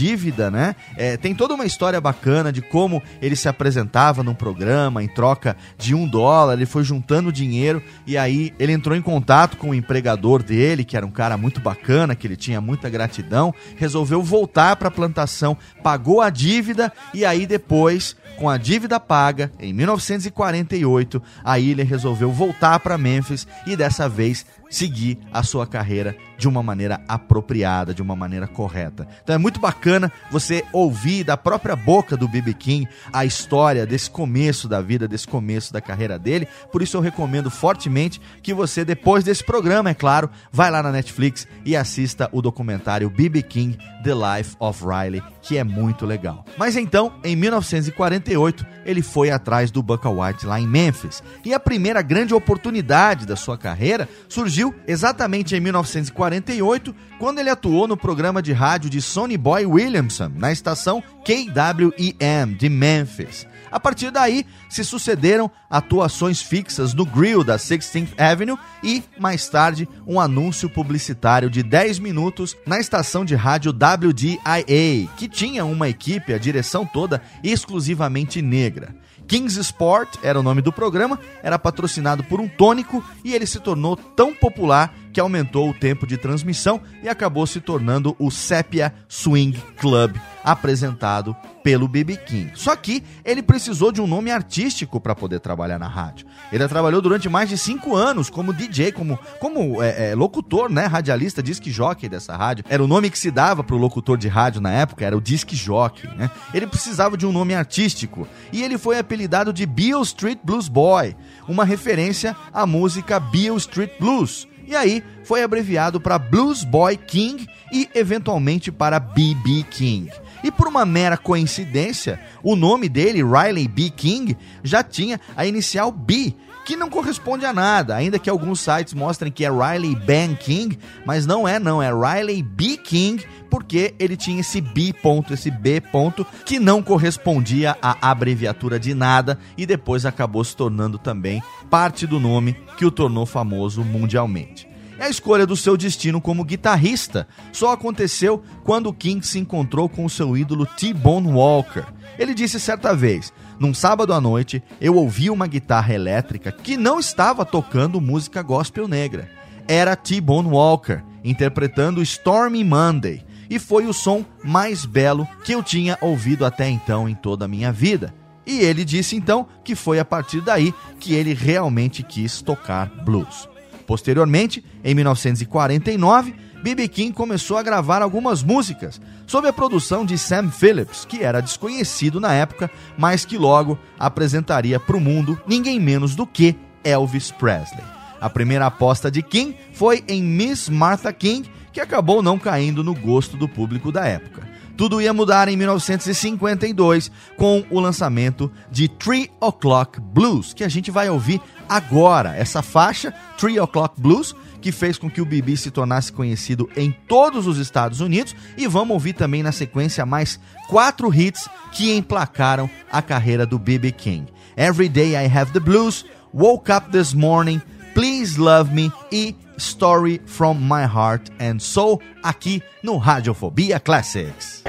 né? 0.50 0.74
É, 0.96 1.16
tem 1.16 1.34
toda 1.34 1.54
uma 1.54 1.66
história 1.66 2.00
bacana 2.00 2.52
de 2.52 2.62
como 2.62 3.02
ele 3.20 3.36
se 3.36 3.48
apresentava 3.48 4.22
num 4.22 4.34
programa 4.34 5.02
em 5.02 5.08
troca 5.08 5.56
de 5.76 5.94
um 5.94 6.06
dólar, 6.06 6.54
ele 6.54 6.66
foi 6.66 6.84
juntando 6.84 7.32
dinheiro 7.32 7.82
e 8.06 8.16
aí 8.16 8.52
ele 8.58 8.72
entrou 8.72 8.96
em 8.96 9.02
contato 9.02 9.56
com 9.56 9.70
o 9.70 9.74
empregador 9.74 10.42
dele, 10.42 10.84
que 10.84 10.96
era 10.96 11.06
um 11.06 11.10
cara 11.10 11.36
muito 11.36 11.60
bacana, 11.60 12.14
que 12.14 12.26
ele 12.26 12.36
tinha 12.36 12.60
muita 12.60 12.88
gratidão, 12.88 13.54
resolveu 13.76 14.22
voltar 14.22 14.76
para 14.76 14.88
a 14.88 14.92
plantação, 14.92 15.56
pagou 15.82 16.20
a 16.20 16.30
dívida 16.30 16.92
e 17.12 17.24
aí 17.24 17.46
depois 17.46 18.16
com 18.36 18.48
a 18.48 18.56
dívida 18.56 18.98
paga, 18.98 19.52
em 19.60 19.70
1948, 19.70 21.22
aí 21.44 21.72
ele 21.72 21.82
resolveu 21.82 22.32
voltar 22.32 22.80
para 22.80 22.96
Memphis 22.96 23.46
e 23.66 23.76
dessa 23.76 24.08
vez 24.08 24.46
seguir 24.70 25.18
a 25.32 25.42
sua 25.42 25.66
carreira 25.66 26.16
de 26.38 26.48
uma 26.48 26.62
maneira 26.62 27.02
apropriada, 27.06 27.92
de 27.92 28.00
uma 28.00 28.16
maneira 28.16 28.46
correta. 28.46 29.06
Então 29.22 29.34
é 29.34 29.38
muito 29.38 29.60
bacana 29.60 30.10
você 30.30 30.64
ouvir 30.72 31.24
da 31.24 31.36
própria 31.36 31.76
boca 31.76 32.16
do 32.16 32.26
B.B. 32.26 32.54
King 32.54 32.88
a 33.12 33.26
história 33.26 33.84
desse 33.84 34.08
começo 34.08 34.66
da 34.66 34.80
vida, 34.80 35.06
desse 35.06 35.28
começo 35.28 35.72
da 35.72 35.80
carreira 35.80 36.18
dele. 36.18 36.48
Por 36.72 36.80
isso 36.80 36.96
eu 36.96 37.00
recomendo 37.00 37.50
fortemente 37.50 38.20
que 38.42 38.54
você, 38.54 38.84
depois 38.84 39.24
desse 39.24 39.44
programa, 39.44 39.90
é 39.90 39.94
claro, 39.94 40.30
vai 40.50 40.70
lá 40.70 40.82
na 40.82 40.92
Netflix 40.92 41.46
e 41.64 41.76
assista 41.76 42.28
o 42.32 42.40
documentário 42.40 43.10
B.B. 43.10 43.42
King 43.42 43.78
The 44.02 44.14
Life 44.14 44.56
of 44.58 44.82
Riley, 44.82 45.22
que 45.42 45.58
é 45.58 45.64
muito 45.64 46.06
legal. 46.06 46.44
Mas 46.56 46.76
então, 46.76 47.12
em 47.22 47.36
1948, 47.36 48.64
ele 48.86 49.02
foi 49.02 49.30
atrás 49.30 49.70
do 49.70 49.82
Bucka 49.82 50.08
White 50.08 50.46
lá 50.46 50.58
em 50.60 50.66
Memphis. 50.66 51.22
E 51.44 51.52
a 51.52 51.60
primeira 51.60 52.00
grande 52.00 52.32
oportunidade 52.32 53.26
da 53.26 53.36
sua 53.36 53.58
carreira 53.58 54.08
surgiu 54.28 54.59
exatamente 54.86 55.54
em 55.54 55.60
1948, 55.60 56.94
quando 57.18 57.38
ele 57.38 57.50
atuou 57.50 57.86
no 57.86 57.96
programa 57.96 58.42
de 58.42 58.52
rádio 58.52 58.90
de 58.90 59.00
Sonny 59.00 59.36
Boy 59.36 59.64
Williamson, 59.64 60.30
na 60.34 60.52
estação 60.52 61.02
KWEM 61.24 62.54
de 62.58 62.68
Memphis. 62.68 63.46
A 63.70 63.78
partir 63.78 64.10
daí, 64.10 64.44
se 64.68 64.84
sucederam 64.84 65.50
atuações 65.68 66.42
fixas 66.42 66.92
no 66.92 67.06
grill 67.06 67.44
da 67.44 67.56
16th 67.56 68.18
Avenue 68.18 68.58
e, 68.82 69.02
mais 69.18 69.48
tarde, 69.48 69.88
um 70.06 70.18
anúncio 70.18 70.68
publicitário 70.68 71.48
de 71.48 71.62
10 71.62 72.00
minutos 72.00 72.56
na 72.66 72.80
estação 72.80 73.24
de 73.24 73.36
rádio 73.36 73.70
WDIA, 73.70 75.08
que 75.16 75.28
tinha 75.28 75.64
uma 75.64 75.88
equipe, 75.88 76.34
a 76.34 76.38
direção 76.38 76.84
toda, 76.84 77.22
exclusivamente 77.44 78.42
negra. 78.42 78.94
Kings 79.30 79.60
Sport 79.60 80.16
era 80.24 80.40
o 80.40 80.42
nome 80.42 80.60
do 80.60 80.72
programa, 80.72 81.16
era 81.40 81.56
patrocinado 81.56 82.24
por 82.24 82.40
um 82.40 82.48
tônico 82.48 83.00
e 83.24 83.32
ele 83.32 83.46
se 83.46 83.60
tornou 83.60 83.94
tão 83.96 84.34
popular 84.34 84.92
que 85.12 85.20
aumentou 85.20 85.70
o 85.70 85.74
tempo 85.74 86.06
de 86.06 86.16
transmissão 86.16 86.80
e 87.02 87.08
acabou 87.08 87.46
se 87.46 87.60
tornando 87.60 88.14
o 88.18 88.30
Sepia 88.30 88.94
Swing 89.08 89.58
Club 89.76 90.16
apresentado 90.42 91.36
pelo 91.62 91.86
BB 91.86 92.16
King. 92.16 92.52
Só 92.54 92.74
que 92.74 93.02
ele 93.24 93.42
precisou 93.42 93.92
de 93.92 94.00
um 94.00 94.06
nome 94.06 94.30
artístico 94.30 95.00
para 95.00 95.14
poder 95.14 95.40
trabalhar 95.40 95.78
na 95.78 95.88
rádio. 95.88 96.26
Ele 96.52 96.66
trabalhou 96.66 97.00
durante 97.00 97.28
mais 97.28 97.48
de 97.48 97.58
cinco 97.58 97.94
anos 97.94 98.30
como 98.30 98.52
DJ, 98.52 98.92
como, 98.92 99.18
como 99.38 99.82
é, 99.82 100.10
é, 100.10 100.14
locutor, 100.14 100.70
né, 100.70 100.86
radialista, 100.86 101.42
disc 101.42 101.64
jockey 101.68 102.08
dessa 102.08 102.36
rádio. 102.36 102.64
Era 102.68 102.82
o 102.82 102.86
nome 102.86 103.10
que 103.10 103.18
se 103.18 103.30
dava 103.30 103.62
para 103.62 103.76
o 103.76 103.78
locutor 103.78 104.16
de 104.16 104.28
rádio 104.28 104.60
na 104.60 104.70
época, 104.70 105.04
era 105.04 105.16
o 105.16 105.20
disc 105.20 105.52
jockey, 105.54 106.08
né? 106.16 106.30
Ele 106.52 106.66
precisava 106.66 107.16
de 107.16 107.26
um 107.26 107.32
nome 107.32 107.54
artístico 107.54 108.26
e 108.52 108.62
ele 108.62 108.78
foi 108.78 108.98
apelidado 108.98 109.52
de 109.52 109.66
Beale 109.66 110.02
Street 110.02 110.38
Blues 110.42 110.68
Boy, 110.68 111.16
uma 111.46 111.64
referência 111.64 112.34
à 112.52 112.66
música 112.66 113.20
Beale 113.20 113.56
Street 113.56 113.92
Blues. 114.00 114.48
E 114.70 114.76
aí 114.76 115.02
foi 115.24 115.42
abreviado 115.42 116.00
para 116.00 116.16
Blues 116.16 116.62
Boy 116.62 116.96
King 116.96 117.44
e 117.72 117.88
eventualmente 117.92 118.70
para 118.70 119.00
BB 119.00 119.64
King. 119.68 120.08
E 120.44 120.50
por 120.52 120.68
uma 120.68 120.86
mera 120.86 121.16
coincidência, 121.16 122.20
o 122.40 122.54
nome 122.54 122.88
dele, 122.88 123.20
Riley 123.20 123.66
B. 123.66 123.90
King, 123.90 124.36
já 124.62 124.84
tinha 124.84 125.20
a 125.36 125.44
inicial 125.44 125.90
B, 125.90 126.36
que 126.70 126.76
não 126.76 126.88
corresponde 126.88 127.44
a 127.44 127.52
nada, 127.52 127.96
ainda 127.96 128.16
que 128.16 128.30
alguns 128.30 128.60
sites 128.60 128.94
mostrem 128.94 129.32
que 129.32 129.44
é 129.44 129.50
Riley 129.50 129.96
Ben 129.96 130.36
King, 130.36 130.78
mas 131.04 131.26
não 131.26 131.48
é 131.48 131.58
não, 131.58 131.82
é 131.82 131.90
Riley 131.90 132.44
B. 132.44 132.76
King, 132.76 133.26
porque 133.50 133.92
ele 133.98 134.16
tinha 134.16 134.40
esse 134.40 134.60
B 134.60 134.92
ponto, 134.92 135.34
esse 135.34 135.50
B 135.50 135.80
ponto, 135.80 136.24
que 136.44 136.60
não 136.60 136.80
correspondia 136.80 137.76
à 137.82 138.08
abreviatura 138.08 138.78
de 138.78 138.94
nada 138.94 139.36
e 139.58 139.66
depois 139.66 140.06
acabou 140.06 140.44
se 140.44 140.54
tornando 140.54 140.96
também 140.96 141.42
parte 141.68 142.06
do 142.06 142.20
nome 142.20 142.56
que 142.76 142.86
o 142.86 142.90
tornou 142.92 143.26
famoso 143.26 143.82
mundialmente. 143.82 144.68
A 145.00 145.08
escolha 145.08 145.44
do 145.44 145.56
seu 145.56 145.76
destino 145.76 146.20
como 146.20 146.44
guitarrista 146.44 147.26
só 147.52 147.72
aconteceu 147.72 148.44
quando 148.62 148.92
King 148.92 149.26
se 149.26 149.40
encontrou 149.40 149.88
com 149.88 150.04
o 150.04 150.10
seu 150.10 150.36
ídolo 150.36 150.66
T-Bone 150.66 151.32
Walker. 151.32 151.86
Ele 152.16 152.34
disse 152.34 152.60
certa 152.60 152.94
vez: 152.94 153.32
Num 153.60 153.74
sábado 153.74 154.14
à 154.14 154.20
noite, 154.22 154.62
eu 154.80 154.96
ouvi 154.96 155.28
uma 155.28 155.46
guitarra 155.46 155.92
elétrica 155.92 156.50
que 156.50 156.78
não 156.78 156.98
estava 156.98 157.44
tocando 157.44 158.00
música 158.00 158.40
gospel 158.40 158.88
negra. 158.88 159.28
Era 159.68 159.94
T-Bone 159.94 160.48
Walker 160.48 161.02
interpretando 161.22 162.00
Stormy 162.00 162.64
Monday, 162.64 163.22
e 163.50 163.58
foi 163.58 163.84
o 163.84 163.92
som 163.92 164.24
mais 164.42 164.86
belo 164.86 165.28
que 165.44 165.52
eu 165.52 165.62
tinha 165.62 165.98
ouvido 166.00 166.46
até 166.46 166.70
então 166.70 167.06
em 167.06 167.14
toda 167.14 167.44
a 167.44 167.48
minha 167.48 167.70
vida. 167.70 168.14
E 168.46 168.60
ele 168.60 168.82
disse 168.82 169.14
então 169.14 169.46
que 169.62 169.74
foi 169.74 169.98
a 169.98 170.06
partir 170.06 170.40
daí 170.40 170.72
que 170.98 171.12
ele 171.12 171.34
realmente 171.34 172.02
quis 172.02 172.40
tocar 172.40 172.86
blues. 173.04 173.46
Posteriormente, 173.86 174.64
em 174.82 174.94
1949, 174.94 176.34
B.B. 176.62 176.88
King 176.88 177.12
começou 177.12 177.56
a 177.56 177.62
gravar 177.62 178.02
algumas 178.02 178.42
músicas 178.42 179.00
sob 179.26 179.48
a 179.48 179.52
produção 179.52 180.04
de 180.04 180.18
Sam 180.18 180.50
Phillips, 180.50 181.04
que 181.04 181.22
era 181.22 181.40
desconhecido 181.40 182.20
na 182.20 182.34
época, 182.34 182.70
mas 182.98 183.24
que 183.24 183.38
logo 183.38 183.78
apresentaria 183.98 184.78
para 184.78 184.96
o 184.96 185.00
mundo 185.00 185.40
ninguém 185.46 185.80
menos 185.80 186.14
do 186.14 186.26
que 186.26 186.56
Elvis 186.84 187.30
Presley. 187.30 187.84
A 188.20 188.28
primeira 188.28 188.66
aposta 188.66 189.10
de 189.10 189.22
King 189.22 189.56
foi 189.72 190.04
em 190.06 190.22
Miss 190.22 190.68
Martha 190.68 191.12
King, 191.12 191.50
que 191.72 191.80
acabou 191.80 192.22
não 192.22 192.38
caindo 192.38 192.84
no 192.84 192.94
gosto 192.94 193.36
do 193.36 193.48
público 193.48 193.90
da 193.90 194.04
época. 194.04 194.46
Tudo 194.76 195.00
ia 195.00 195.12
mudar 195.12 195.48
em 195.48 195.56
1952 195.56 197.10
com 197.36 197.64
o 197.70 197.80
lançamento 197.80 198.50
de 198.70 198.88
Three 198.88 199.30
O'Clock 199.40 200.00
Blues, 200.00 200.54
que 200.54 200.64
a 200.64 200.68
gente 200.68 200.90
vai 200.90 201.08
ouvir 201.08 201.40
agora. 201.70 202.36
Essa 202.36 202.60
faixa, 202.60 203.14
Three 203.38 203.60
O'Clock 203.60 204.00
Blues, 204.00 204.34
que 204.60 204.72
fez 204.72 204.98
com 204.98 205.08
que 205.08 205.20
o 205.20 205.24
Bibi 205.24 205.56
se 205.56 205.70
tornasse 205.70 206.12
conhecido 206.12 206.68
em 206.76 206.90
todos 206.90 207.46
os 207.46 207.56
Estados 207.58 208.00
Unidos. 208.00 208.34
E 208.58 208.66
vamos 208.66 208.94
ouvir 208.94 209.12
também 209.12 209.42
na 209.42 209.52
sequência 209.52 210.04
mais 210.04 210.40
quatro 210.68 211.14
hits 211.14 211.48
que 211.72 211.96
emplacaram 211.96 212.68
a 212.90 213.00
carreira 213.00 213.46
do 213.46 213.58
BB 213.58 213.92
King: 213.92 214.26
Every 214.56 214.88
Day 214.88 215.12
I 215.12 215.26
Have 215.26 215.52
the 215.52 215.60
Blues, 215.60 216.04
Woke 216.34 216.70
Up 216.72 216.90
This 216.90 217.14
Morning, 217.14 217.62
Please 217.94 218.38
Love 218.38 218.74
Me 218.74 218.92
e 219.12 219.36
Story 219.56 220.20
from 220.26 220.54
My 220.54 220.84
Heart 220.84 221.30
and 221.38 221.60
Soul, 221.60 222.00
aqui 222.22 222.62
no 222.82 222.96
Radiofobia 222.96 223.78
Classics. 223.78 224.64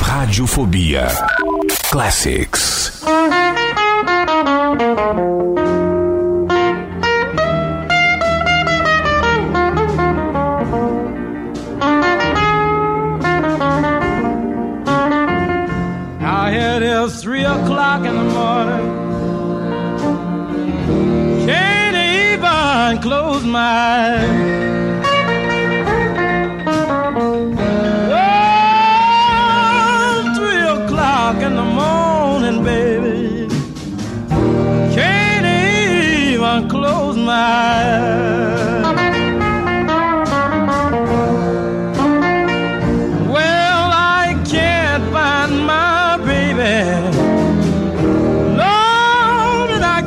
Radiofobia 0.00 1.06
Classics. 1.90 3.02
O'clock 17.92 18.06
in 18.06 18.16
the 18.16 18.24
morning. 18.24 18.88
Can't 21.46 21.96
even 21.96 23.02
close 23.02 23.44
my 23.44 23.60
eyes. 23.60 24.51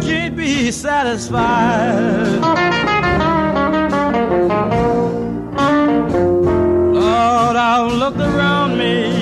Can't 0.02 0.36
be 0.36 0.72
satisfied. 0.72 2.42
Lord, 6.94 7.56
I've 7.56 7.92
looked 7.94 8.20
around 8.20 8.78
me. 8.78 9.15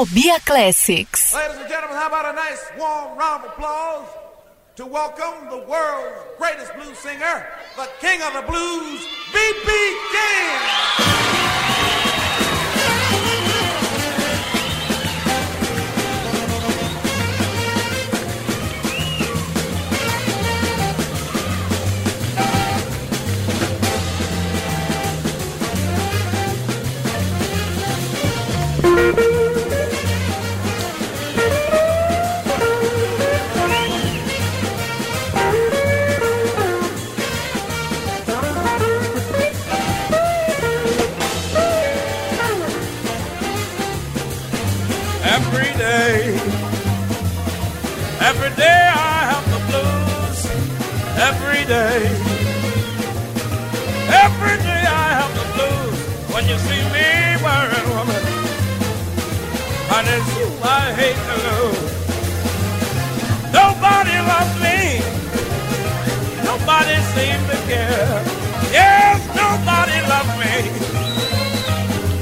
Fobia 0.00 0.42
Classics. 0.46 1.34
Ladies 1.34 1.58
and 1.58 1.68
gentlemen, 1.68 1.94
how 1.94 2.06
about 2.06 2.24
a 2.24 2.32
nice 2.32 2.70
warm 2.78 3.18
round 3.18 3.44
of 3.44 3.50
applause 3.50 4.08
to 4.76 4.86
welcome 4.86 5.50
the 5.50 5.58
world's 5.68 6.16
greatest 6.38 6.74
blues 6.74 6.96
singer, 6.96 7.46
the 7.76 7.86
king 8.00 8.22
of 8.22 8.32
the 8.32 8.40
blues, 8.50 9.06
B.B. 9.30 9.68
King. 10.10 10.70
Thank 28.82 29.18
you. 29.18 29.29
day. 51.70 52.02
Every 54.26 54.56
day 54.66 54.82
I 54.90 55.06
have 55.18 55.32
the 55.38 55.46
blues 55.54 55.98
when 56.34 56.42
you 56.50 56.58
see 56.66 56.82
me 56.90 57.06
wearing 57.46 57.86
woman. 57.94 58.22
And 59.94 60.04
it's 60.10 60.30
you 60.34 60.50
I 60.66 60.90
hate 60.98 61.20
to 61.28 61.36
lose. 61.46 61.92
Nobody 63.54 64.16
loves 64.32 64.54
me. 64.66 64.98
Nobody 66.42 66.96
seems 67.14 67.44
to 67.54 67.58
care. 67.70 68.18
Yes, 68.74 69.22
nobody 69.38 69.98
loves 70.10 70.34
me. 70.42 70.54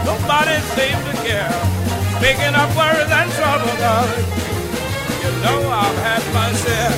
Nobody 0.05 0.57
seems 0.77 1.03
to 1.09 1.15
care. 1.25 1.57
Picking 2.21 2.53
up 2.53 2.69
worries 2.77 3.13
and 3.21 3.31
trouble, 3.33 3.75
darling. 3.81 4.29
You 5.25 5.31
know 5.41 5.59
I've 5.73 5.99
had 6.05 6.23
my 6.37 6.53
share. 6.53 6.98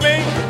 me 0.00 0.47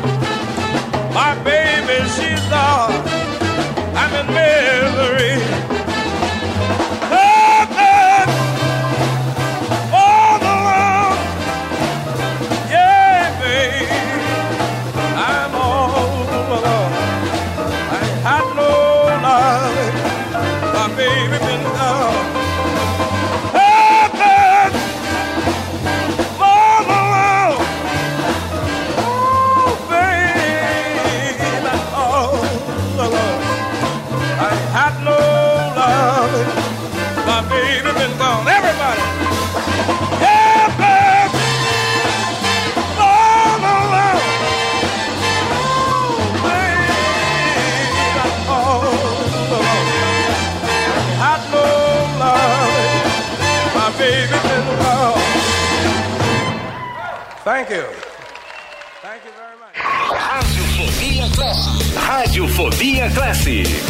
Linha 62.99 63.09
Classe. 63.11 63.88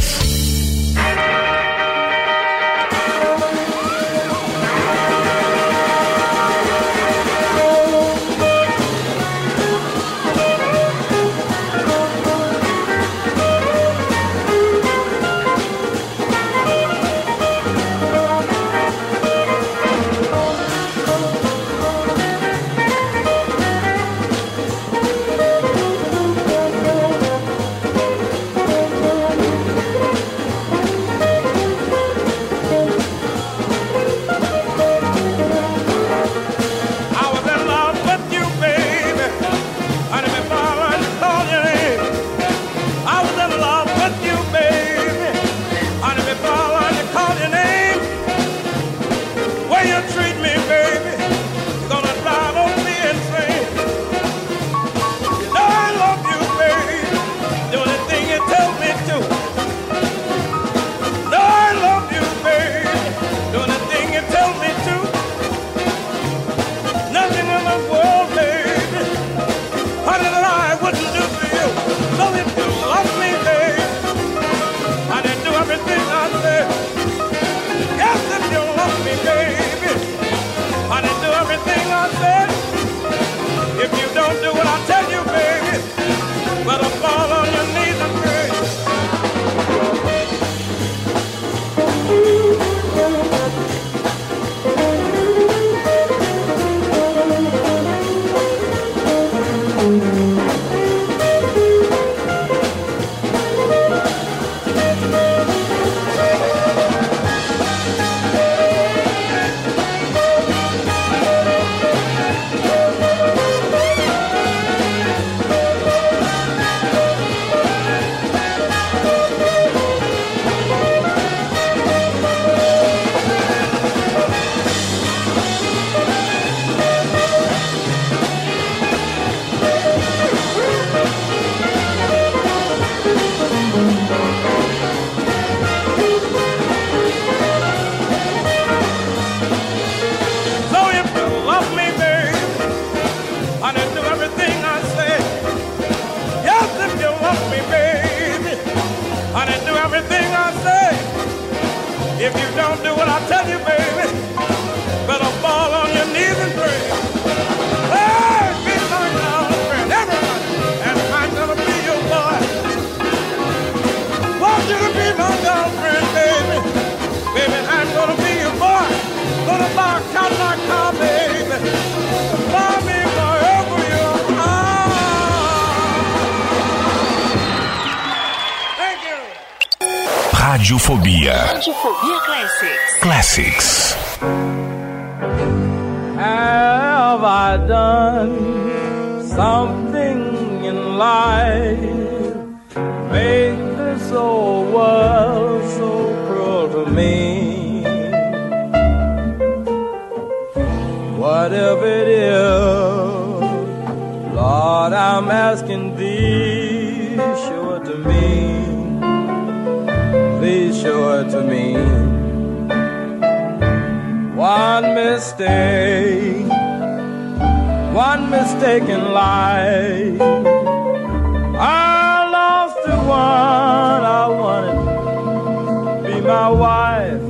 My 226.30 226.50
wife. 226.50 227.22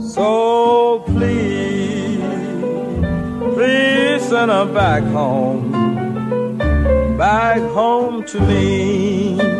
So 0.00 1.00
please, 1.06 2.18
please 3.54 4.22
send 4.22 4.50
her 4.50 4.64
back 4.64 5.02
home, 5.02 5.70
back 7.18 7.60
home 7.72 8.24
to 8.24 8.40
me. 8.40 9.59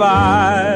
Goodbye. 0.00 0.69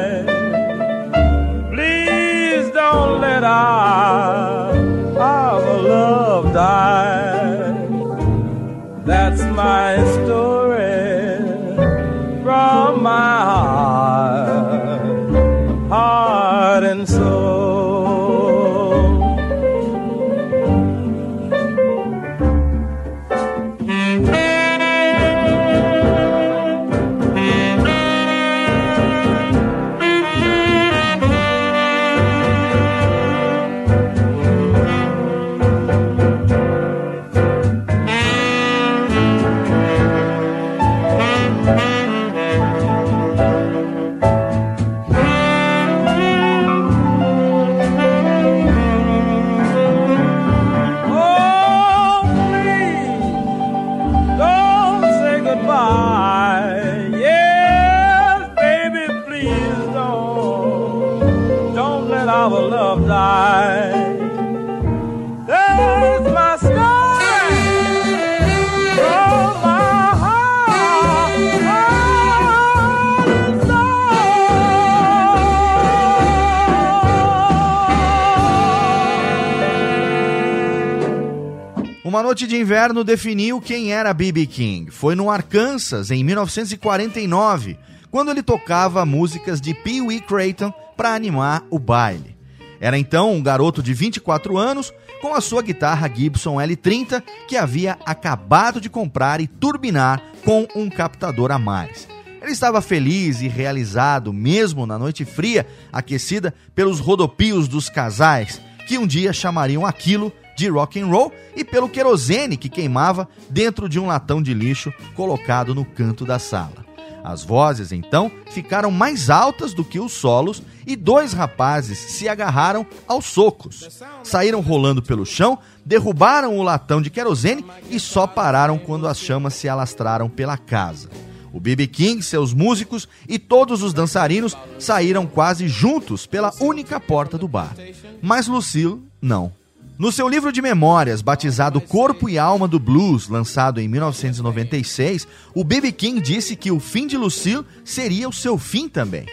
Noite 82.34 82.48
de 82.48 82.56
inverno 82.56 83.04
definiu 83.04 83.60
quem 83.60 83.92
era 83.92 84.12
B.B. 84.12 84.46
King. 84.46 84.90
Foi 84.90 85.14
no 85.14 85.30
Arkansas, 85.30 86.10
em 86.10 86.24
1949, 86.24 87.78
quando 88.10 88.32
ele 88.32 88.42
tocava 88.42 89.06
músicas 89.06 89.60
de 89.60 89.72
Pee 89.72 90.00
Wee 90.00 90.20
Creighton 90.20 90.74
para 90.96 91.14
animar 91.14 91.64
o 91.70 91.78
baile. 91.78 92.36
Era 92.80 92.98
então 92.98 93.32
um 93.32 93.40
garoto 93.40 93.80
de 93.80 93.94
24 93.94 94.58
anos 94.58 94.92
com 95.22 95.32
a 95.32 95.40
sua 95.40 95.62
guitarra 95.62 96.12
Gibson 96.12 96.56
L30 96.56 97.22
que 97.46 97.56
havia 97.56 97.96
acabado 98.04 98.80
de 98.80 98.90
comprar 98.90 99.40
e 99.40 99.46
turbinar 99.46 100.20
com 100.44 100.66
um 100.74 100.90
captador 100.90 101.52
a 101.52 101.58
mais. 101.58 102.08
Ele 102.42 102.50
estava 102.50 102.82
feliz 102.82 103.42
e 103.42 103.46
realizado, 103.46 104.32
mesmo 104.32 104.86
na 104.86 104.98
noite 104.98 105.24
fria, 105.24 105.64
aquecida 105.92 106.52
pelos 106.74 106.98
rodopios 106.98 107.68
dos 107.68 107.88
casais, 107.88 108.60
que 108.88 108.98
um 108.98 109.06
dia 109.06 109.32
chamariam 109.32 109.86
aquilo 109.86 110.32
de 110.56 110.68
rock 110.68 111.00
and 111.00 111.06
roll 111.06 111.32
e 111.56 111.64
pelo 111.64 111.88
querosene 111.88 112.56
que 112.56 112.68
queimava 112.68 113.28
dentro 113.50 113.88
de 113.88 113.98
um 113.98 114.06
latão 114.06 114.42
de 114.42 114.54
lixo 114.54 114.92
colocado 115.14 115.74
no 115.74 115.84
canto 115.84 116.24
da 116.24 116.38
sala. 116.38 116.84
As 117.24 117.42
vozes 117.42 117.90
então 117.90 118.30
ficaram 118.50 118.90
mais 118.90 119.30
altas 119.30 119.72
do 119.72 119.82
que 119.82 119.98
os 119.98 120.12
solos 120.12 120.62
e 120.86 120.94
dois 120.94 121.32
rapazes 121.32 121.96
se 121.96 122.28
agarraram 122.28 122.86
aos 123.08 123.24
socos. 123.24 124.02
Saíram 124.22 124.60
rolando 124.60 125.02
pelo 125.02 125.24
chão, 125.24 125.58
derrubaram 125.86 126.58
o 126.58 126.62
latão 126.62 127.00
de 127.00 127.08
querosene 127.08 127.64
e 127.90 127.98
só 127.98 128.26
pararam 128.26 128.76
quando 128.76 129.08
as 129.08 129.18
chamas 129.18 129.54
se 129.54 129.66
alastraram 129.66 130.28
pela 130.28 130.58
casa. 130.58 131.08
O 131.50 131.58
B.B. 131.58 131.86
King, 131.86 132.22
seus 132.22 132.52
músicos 132.52 133.08
e 133.26 133.38
todos 133.38 133.82
os 133.82 133.94
dançarinos 133.94 134.54
saíram 134.78 135.24
quase 135.24 135.66
juntos 135.66 136.26
pela 136.26 136.52
única 136.60 137.00
porta 137.00 137.38
do 137.38 137.48
bar. 137.48 137.74
Mas 138.20 138.48
Lucille 138.48 139.00
não. 139.22 139.50
No 139.96 140.10
seu 140.10 140.28
livro 140.28 140.50
de 140.50 140.60
memórias, 140.60 141.22
batizado 141.22 141.80
Corpo 141.80 142.28
e 142.28 142.36
Alma 142.36 142.66
do 142.66 142.80
Blues, 142.80 143.28
lançado 143.28 143.80
em 143.80 143.86
1996, 143.86 145.28
o 145.54 145.62
B.B. 145.62 145.92
King 145.92 146.20
disse 146.20 146.56
que 146.56 146.72
o 146.72 146.80
fim 146.80 147.06
de 147.06 147.16
Lucille 147.16 147.64
seria 147.84 148.28
o 148.28 148.32
seu 148.32 148.58
fim 148.58 148.88
também. 148.88 149.24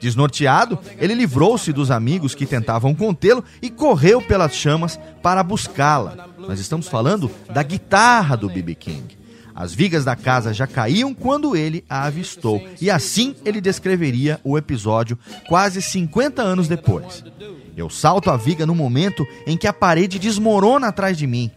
Desnorteado, 0.00 0.78
ele 0.98 1.14
livrou-se 1.14 1.72
dos 1.72 1.90
amigos 1.90 2.32
que 2.32 2.46
tentavam 2.46 2.94
contê-lo 2.94 3.42
e 3.60 3.68
correu 3.68 4.22
pelas 4.22 4.54
chamas 4.54 5.00
para 5.20 5.42
buscá-la. 5.42 6.28
Nós 6.38 6.60
estamos 6.60 6.86
falando 6.86 7.28
da 7.52 7.64
guitarra 7.64 8.36
do 8.36 8.48
B.B. 8.48 8.76
King. 8.76 9.23
As 9.54 9.72
vigas 9.72 10.04
da 10.04 10.16
casa 10.16 10.52
já 10.52 10.66
caíam 10.66 11.14
quando 11.14 11.54
ele 11.54 11.84
a 11.88 12.04
avistou, 12.04 12.60
e 12.80 12.90
assim 12.90 13.36
ele 13.44 13.60
descreveria 13.60 14.40
o 14.42 14.58
episódio 14.58 15.16
quase 15.46 15.80
50 15.80 16.42
anos 16.42 16.66
depois. 16.66 17.22
Eu 17.76 17.88
salto 17.88 18.30
a 18.30 18.36
viga 18.36 18.66
no 18.66 18.74
momento 18.74 19.24
em 19.46 19.56
que 19.56 19.68
a 19.68 19.72
parede 19.72 20.18
desmorona 20.18 20.88
atrás 20.88 21.16
de 21.16 21.26
mim. 21.26 21.50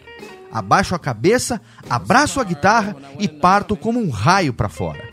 abaixo 0.51 0.95
a 0.95 0.99
cabeça, 0.99 1.59
abraço 1.89 2.39
a 2.39 2.43
guitarra 2.43 2.95
e 3.19 3.27
parto 3.27 3.75
como 3.75 3.99
um 3.99 4.09
raio 4.09 4.53
para 4.53 4.69
fora. 4.69 5.09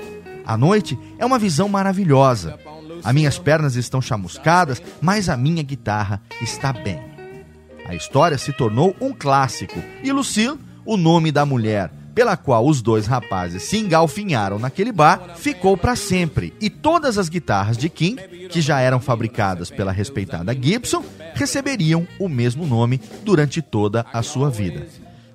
A 0.46 0.56
noite 0.56 0.98
é 1.18 1.24
uma 1.24 1.38
visão 1.38 1.68
maravilhosa. 1.68 2.58
As 3.02 3.14
minhas 3.14 3.38
pernas 3.38 3.76
estão 3.76 4.00
chamuscadas, 4.00 4.80
mas 5.00 5.28
a 5.28 5.36
minha 5.36 5.62
guitarra 5.62 6.22
está 6.40 6.72
bem. 6.72 7.00
A 7.86 7.94
história 7.94 8.38
se 8.38 8.52
tornou 8.52 8.94
um 9.00 9.12
clássico 9.12 9.78
e 10.02 10.12
Lucille, 10.12 10.58
o 10.86 10.96
nome 10.96 11.32
da 11.32 11.44
mulher 11.44 11.90
pela 12.14 12.36
qual 12.36 12.66
os 12.66 12.80
dois 12.80 13.06
rapazes 13.06 13.62
se 13.64 13.76
engalfinharam 13.76 14.58
naquele 14.58 14.92
bar, 14.92 15.36
ficou 15.36 15.76
para 15.76 15.96
sempre 15.96 16.54
e 16.60 16.70
todas 16.70 17.18
as 17.18 17.28
guitarras 17.28 17.76
de 17.76 17.88
King, 17.88 18.48
que 18.48 18.60
já 18.60 18.80
eram 18.80 19.00
fabricadas 19.00 19.70
pela 19.70 19.92
respeitada 19.92 20.54
Gibson, 20.54 21.04
receberiam 21.34 22.06
o 22.18 22.28
mesmo 22.28 22.66
nome 22.66 23.00
durante 23.24 23.60
toda 23.60 24.06
a 24.12 24.22
sua 24.22 24.50
vida. 24.50 24.86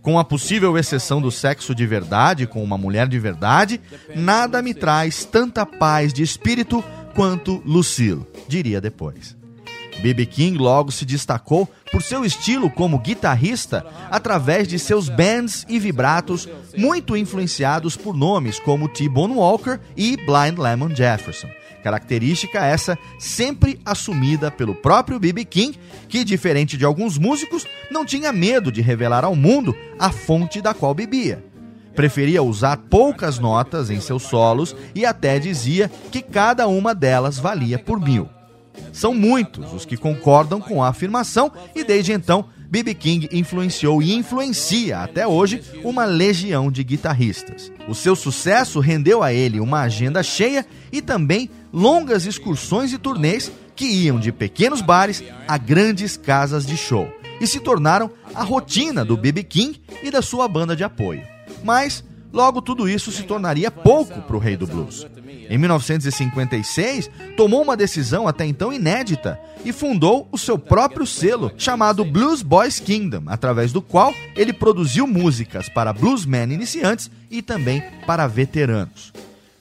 Com 0.01 0.17
a 0.17 0.23
possível 0.23 0.77
exceção 0.77 1.21
do 1.21 1.29
sexo 1.29 1.75
de 1.75 1.85
verdade 1.85 2.47
com 2.47 2.63
uma 2.63 2.77
mulher 2.77 3.07
de 3.07 3.19
verdade, 3.19 3.81
nada 4.15 4.61
me 4.61 4.73
traz 4.73 5.25
tanta 5.25 5.65
paz 5.65 6.13
de 6.13 6.23
espírito 6.23 6.83
quanto 7.13 7.61
Lucille, 7.65 8.25
diria 8.47 8.79
depois. 8.79 9.38
B.B. 9.99 10.25
King 10.25 10.57
logo 10.57 10.91
se 10.91 11.05
destacou 11.05 11.69
por 11.91 12.01
seu 12.01 12.23
estilo 12.25 12.69
como 12.69 12.99
guitarrista 12.99 13.85
através 14.09 14.67
de 14.67 14.79
seus 14.79 15.09
bands 15.09 15.65
e 15.67 15.79
vibratos 15.79 16.47
muito 16.77 17.15
influenciados 17.15 17.95
por 17.95 18.15
nomes 18.15 18.59
como 18.59 18.89
T-Bone 18.89 19.35
Walker 19.35 19.79
e 19.95 20.17
Blind 20.17 20.57
Lemon 20.57 20.95
Jefferson. 20.95 21.49
Característica 21.83 22.65
essa 22.65 22.97
sempre 23.17 23.79
assumida 23.85 24.51
pelo 24.51 24.75
próprio 24.75 25.19
B.B. 25.19 25.45
King, 25.45 25.79
que, 26.07 26.23
diferente 26.23 26.77
de 26.77 26.85
alguns 26.85 27.17
músicos, 27.17 27.65
não 27.89 28.05
tinha 28.05 28.33
medo 28.33 28.71
de 28.71 28.81
revelar 28.81 29.23
ao 29.23 29.35
mundo 29.35 29.75
a 29.97 30.11
fonte 30.11 30.61
da 30.61 30.73
qual 30.73 30.93
bebia. 30.93 31.43
Preferia 31.95 32.43
usar 32.43 32.77
poucas 32.89 33.39
notas 33.39 33.89
em 33.89 33.99
seus 33.99 34.23
solos 34.23 34.75
e 34.93 35.05
até 35.05 35.39
dizia 35.39 35.89
que 36.11 36.21
cada 36.21 36.67
uma 36.67 36.93
delas 36.93 37.37
valia 37.37 37.79
por 37.79 37.99
mil. 37.99 38.29
São 38.91 39.13
muitos 39.13 39.73
os 39.73 39.85
que 39.85 39.97
concordam 39.97 40.59
com 40.59 40.83
a 40.83 40.89
afirmação 40.89 41.51
e 41.75 41.83
desde 41.83 42.11
então 42.11 42.45
B.B. 42.69 42.93
King 42.93 43.29
influenciou 43.31 44.01
e 44.01 44.13
influencia 44.13 44.99
até 44.99 45.25
hoje 45.25 45.63
uma 45.83 46.05
legião 46.05 46.71
de 46.71 46.83
guitarristas. 46.83 47.71
O 47.87 47.95
seu 47.95 48.15
sucesso 48.15 48.79
rendeu 48.79 49.23
a 49.23 49.33
ele 49.33 49.59
uma 49.59 49.81
agenda 49.81 50.21
cheia 50.21 50.65
e 50.91 51.01
também 51.01 51.49
longas 51.73 52.27
excursões 52.27 52.93
e 52.93 52.99
turnês 52.99 53.51
que 53.75 53.85
iam 53.85 54.19
de 54.19 54.31
pequenos 54.31 54.81
bares 54.81 55.23
a 55.47 55.57
grandes 55.57 56.15
casas 56.15 56.65
de 56.65 56.77
show 56.77 57.11
e 57.41 57.47
se 57.47 57.59
tornaram 57.59 58.11
a 58.35 58.43
rotina 58.43 59.03
do 59.03 59.17
B.B. 59.17 59.43
King 59.43 59.81
e 60.03 60.11
da 60.11 60.21
sua 60.21 60.47
banda 60.47 60.75
de 60.75 60.83
apoio. 60.83 61.23
Mas 61.63 62.03
logo 62.31 62.61
tudo 62.61 62.87
isso 62.87 63.11
se 63.11 63.23
tornaria 63.23 63.71
pouco 63.71 64.21
para 64.21 64.35
o 64.35 64.39
rei 64.39 64.55
do 64.55 64.67
blues. 64.67 65.07
Em 65.49 65.57
1956, 65.57 67.09
tomou 67.35 67.61
uma 67.63 67.75
decisão 67.75 68.27
até 68.27 68.45
então 68.45 68.71
inédita 68.71 69.39
e 69.65 69.73
fundou 69.73 70.27
o 70.31 70.37
seu 70.37 70.59
próprio 70.59 71.07
selo, 71.07 71.51
chamado 71.57 72.05
Blues 72.05 72.43
Boys 72.43 72.79
Kingdom, 72.79 73.23
através 73.25 73.73
do 73.73 73.81
qual 73.81 74.13
ele 74.35 74.53
produziu 74.53 75.07
músicas 75.07 75.67
para 75.67 75.91
bluesmen 75.91 76.53
iniciantes 76.53 77.09
e 77.31 77.41
também 77.41 77.83
para 78.05 78.27
veteranos. 78.27 79.11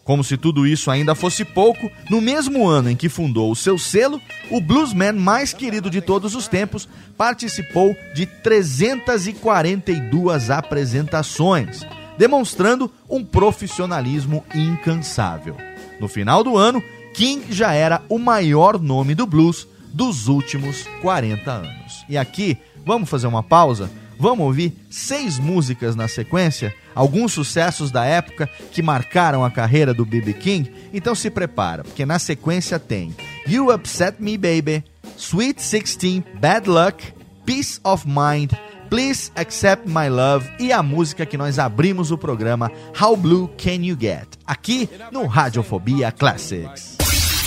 Como 0.04 0.22
se 0.24 0.36
tudo 0.36 0.66
isso 0.66 0.90
ainda 0.90 1.14
fosse 1.14 1.42
pouco, 1.44 1.88
no 2.10 2.20
mesmo 2.20 2.66
ano 2.66 2.90
em 2.90 2.96
que 2.96 3.10
fundou 3.10 3.50
o 3.50 3.56
seu 3.56 3.78
selo, 3.78 4.20
o 4.50 4.60
bluesman 4.60 5.12
mais 5.12 5.52
querido 5.52 5.90
de 5.90 6.00
todos 6.00 6.34
os 6.34 6.48
tempos 6.48 6.88
participou 7.16 7.94
de 8.14 8.24
342 8.24 10.50
apresentações, 10.50 11.86
demonstrando 12.16 12.90
um 13.08 13.22
profissionalismo 13.22 14.42
incansável. 14.54 15.67
No 16.00 16.08
final 16.08 16.44
do 16.44 16.56
ano, 16.56 16.82
King 17.14 17.44
já 17.50 17.72
era 17.72 18.02
o 18.08 18.18
maior 18.18 18.80
nome 18.80 19.14
do 19.14 19.26
blues 19.26 19.66
dos 19.92 20.28
últimos 20.28 20.86
40 21.02 21.50
anos. 21.50 22.04
E 22.08 22.16
aqui, 22.16 22.56
vamos 22.84 23.08
fazer 23.08 23.26
uma 23.26 23.42
pausa? 23.42 23.90
Vamos 24.18 24.46
ouvir 24.46 24.76
seis 24.90 25.38
músicas 25.38 25.94
na 25.94 26.08
sequência, 26.08 26.74
alguns 26.92 27.32
sucessos 27.32 27.90
da 27.92 28.04
época 28.04 28.48
que 28.72 28.82
marcaram 28.82 29.44
a 29.44 29.50
carreira 29.50 29.94
do 29.94 30.04
B.B. 30.04 30.32
King. 30.34 30.72
Então 30.92 31.14
se 31.14 31.30
prepara, 31.30 31.84
porque 31.84 32.04
na 32.04 32.18
sequência 32.18 32.80
tem 32.80 33.14
You 33.46 33.72
Upset 33.72 34.20
Me 34.20 34.36
Baby, 34.36 34.82
Sweet 35.16 35.60
16, 35.60 36.22
Bad 36.40 36.68
Luck, 36.68 37.14
Peace 37.46 37.80
of 37.84 38.06
Mind, 38.06 38.52
Please 38.90 39.30
Accept 39.36 39.86
My 39.86 40.08
Love 40.08 40.48
e 40.58 40.72
a 40.72 40.82
música 40.82 41.26
que 41.26 41.36
nós 41.36 41.58
abrimos 41.58 42.10
o 42.10 42.16
programa 42.18 42.70
How 43.00 43.16
Blue 43.16 43.48
Can 43.62 43.84
You 43.84 43.96
Get? 44.00 44.26
Aqui 44.46 44.88
no 45.12 45.26
Radiofobia 45.26 46.10
Classics. 46.10 46.96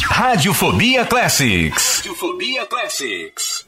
Radiofobia 0.04 1.06
Classics. 1.06 2.02
Radiofobia 2.04 2.66
Classics. 2.68 3.61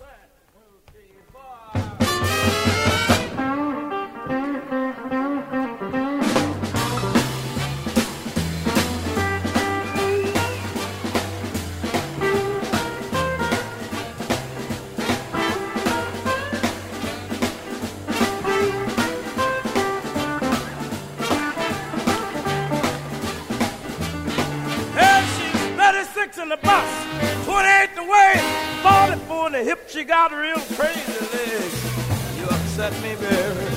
44 29.54 29.60
in 29.60 29.66
the 29.66 29.70
hip. 29.70 29.90
She 29.90 30.04
got 30.04 30.32
real 30.32 30.60
crazy 30.76 31.20
legs. 31.34 32.40
You 32.40 32.46
upset 32.46 32.94
me, 33.02 33.16
baby. 33.16 33.68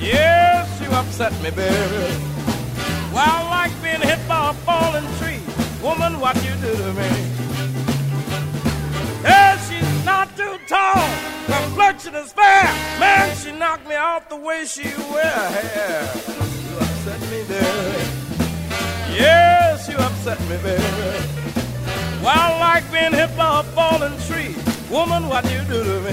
Yes, 0.00 0.80
you 0.80 0.88
upset 0.90 1.32
me, 1.42 1.50
baby. 1.50 2.14
Well, 3.12 3.44
like 3.50 3.72
being 3.82 4.00
hit 4.00 4.20
by 4.28 4.50
a 4.50 4.54
falling 4.64 5.06
tree. 5.18 5.40
Woman, 5.82 6.20
what 6.20 6.36
you 6.44 6.54
do 6.60 6.74
to 6.74 6.92
me? 6.92 7.10
Yeah, 9.22 9.58
she's 9.66 10.04
not 10.04 10.36
too 10.36 10.58
tall. 10.68 11.08
Complexion 11.46 12.14
is 12.14 12.32
fair. 12.32 12.64
Man, 13.00 13.36
she 13.36 13.52
knocked 13.52 13.88
me 13.88 13.96
off 13.96 14.28
the 14.28 14.36
way 14.36 14.64
she 14.64 14.88
wear 15.12 15.38
hair. 15.58 16.02
You 16.68 16.76
upset 16.76 17.20
me, 17.32 17.42
baby. 17.48 18.04
Yes, 19.18 19.88
you 19.88 19.96
upset 19.96 20.40
me, 20.48 20.56
baby. 20.62 21.38
Well, 22.22 22.58
like 22.60 22.84
being 22.92 23.12
hit 23.12 23.36
by 23.36 23.60
a 23.60 23.62
falling 23.62 24.18
tree. 24.28 24.67
Woman, 24.90 25.28
what 25.28 25.44
you 25.52 25.60
do 25.64 25.84
to 25.84 26.00
me? 26.00 26.12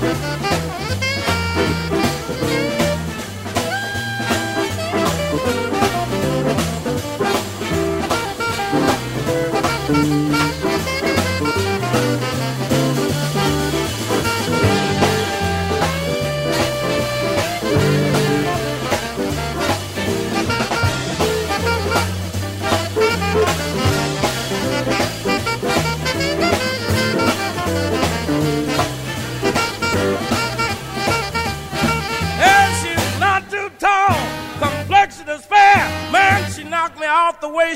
The 0.00 0.63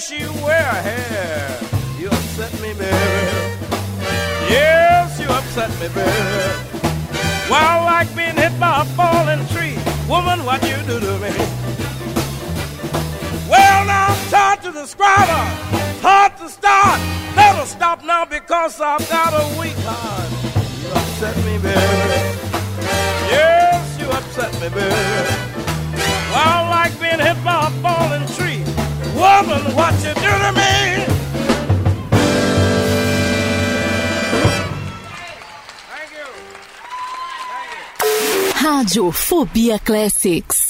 she 0.08 0.24
wear 0.42 0.72
hair. 0.88 1.60
You 1.98 2.08
upset 2.08 2.52
me, 2.62 2.72
baby. 2.72 2.96
Yes, 4.48 5.20
you 5.20 5.28
upset 5.28 5.68
me, 5.80 5.88
baby. 5.88 6.80
Well, 7.50 7.84
like 7.84 8.08
being 8.16 8.36
hit 8.36 8.58
by 8.58 8.82
a 8.82 8.84
falling 8.96 9.46
tree. 9.48 9.76
Woman, 10.08 10.46
what 10.46 10.62
you 10.62 10.76
do 10.86 10.98
to 10.98 11.14
me? 11.18 11.34
Well, 13.52 13.84
now 13.84 14.06
I'm 14.08 14.30
tired 14.30 14.62
to 14.62 14.72
describe 14.72 15.28
her. 15.28 15.48
Hard 16.00 16.38
to 16.38 16.48
start. 16.48 17.00
Never 17.36 17.66
stop 17.66 18.02
now 18.02 18.24
because 18.24 18.80
I've 18.80 19.06
got 19.10 19.34
a 19.34 19.60
weak 19.60 19.76
heart. 19.84 20.30
You 20.80 20.88
upset 21.00 21.36
me, 21.44 21.58
baby. 21.58 22.20
Yes, 23.28 24.00
you 24.00 24.08
upset 24.08 24.54
me, 24.54 24.68
baby. 24.70 25.58
Well, 26.32 26.64
like 26.70 26.98
being 26.98 27.20
hit 27.20 27.44
by 27.44 27.66
a 27.66 27.70
falling. 27.82 28.27
Woman, 29.18 29.74
what 29.74 29.94
you 30.04 30.14
do 30.14 30.30
to 30.44 30.52
me? 30.52 31.04
Thank 35.90 36.10
you. 36.18 36.28
Thank 37.50 38.62
you. 38.62 38.68
Rádio 38.68 39.10
Fobia 39.10 39.78
Classics. 39.80 40.67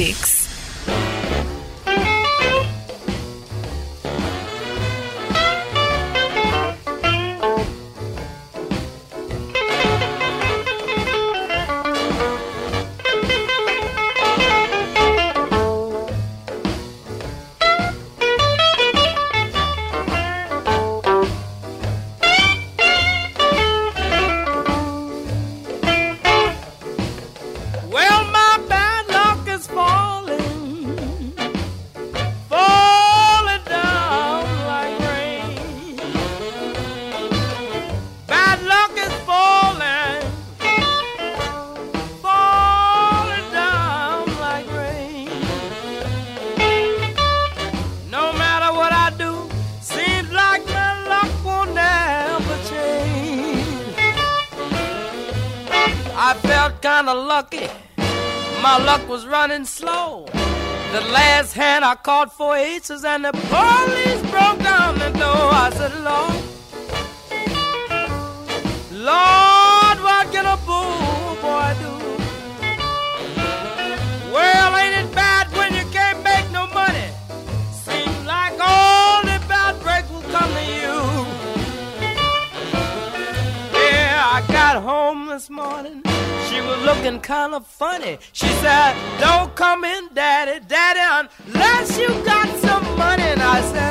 Classics. 0.00 0.29
The 60.92 61.00
last 61.02 61.54
hand 61.54 61.84
I 61.84 61.94
caught 61.94 62.32
four 62.32 62.56
aces 62.56 63.04
and 63.04 63.24
the 63.24 63.30
police 63.30 64.22
broke 64.28 64.58
down 64.58 64.98
the 64.98 65.10
door. 65.10 65.46
I 65.64 65.70
said, 65.78 65.94
Lord, 66.02 66.34
Lord, 68.90 69.98
what 70.02 70.32
can 70.32 70.46
a 70.46 70.56
poor 70.66 71.36
boy 71.46 71.70
do? 71.84 71.94
Well, 74.32 74.76
ain't 74.78 74.96
it 75.06 75.14
bad 75.14 75.46
when 75.52 75.72
you 75.74 75.84
can't 75.92 76.24
make 76.24 76.50
no 76.50 76.66
money? 76.74 77.08
Seems 77.70 78.26
like 78.26 78.58
all 78.60 79.22
the 79.22 79.38
bad 79.46 79.80
break 79.84 80.10
will 80.10 80.28
come 80.36 80.52
to 80.52 80.64
you. 80.64 80.94
Yeah, 83.78 84.36
I 84.36 84.44
got 84.48 84.82
home 84.82 85.28
this 85.28 85.48
morning. 85.48 86.02
She 86.48 86.60
was 86.60 86.82
looking 86.84 87.20
kind 87.20 87.54
of 87.54 87.64
funny. 87.64 88.18
She 88.32 88.48
said, 88.62 88.96
Don't 89.20 89.54
come 89.54 89.84
in, 89.84 89.99
Daddy, 90.12 90.58
Daddy, 90.66 91.28
unless 91.46 91.96
you 91.96 92.08
got 92.24 92.48
some 92.58 92.84
money. 92.98 93.22
And 93.22 93.40
I 93.40 93.60
said, 93.62 93.89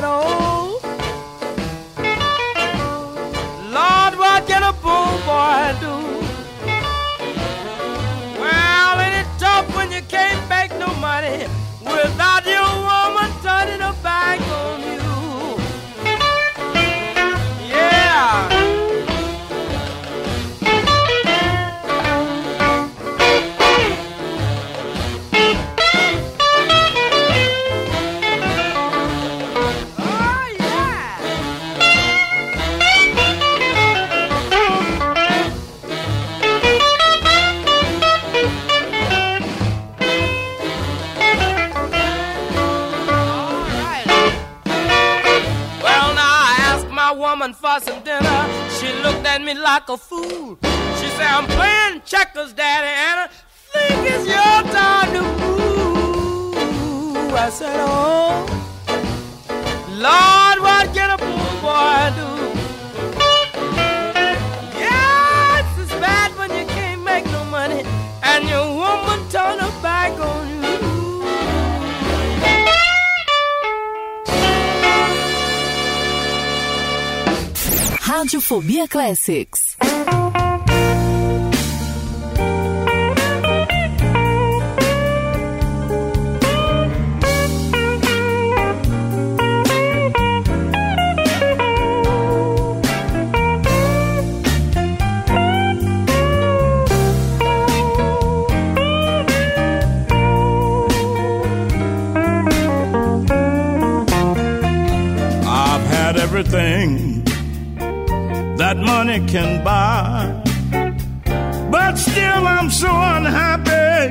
She 48.80 48.88
looked 49.04 49.26
at 49.28 49.42
me 49.42 49.54
like 49.56 49.90
a 49.90 49.98
fool. 49.98 50.58
She 51.00 51.08
said, 51.18 51.28
I'm 51.38 51.46
playing 51.48 52.02
checkers, 52.06 52.54
Daddy, 52.54 52.88
and 52.88 53.20
I 53.20 53.28
think 53.74 54.00
it's 54.14 54.26
your 54.26 54.62
time 54.72 55.10
to 55.16 55.22
move. 55.44 56.56
I 57.34 57.50
said, 57.50 57.76
Oh, 57.78 58.46
Lord, 60.06 60.49
Radiofobia 78.20 78.86
Classics. 78.90 79.78
I've 105.48 105.86
had 105.88 106.18
everything 106.18 107.09
that 108.70 108.78
money 108.78 109.20
can 109.26 109.64
buy, 109.64 110.30
but 111.72 111.96
still 111.96 112.46
I'm 112.46 112.70
so 112.70 112.88
unhappy 112.88 114.06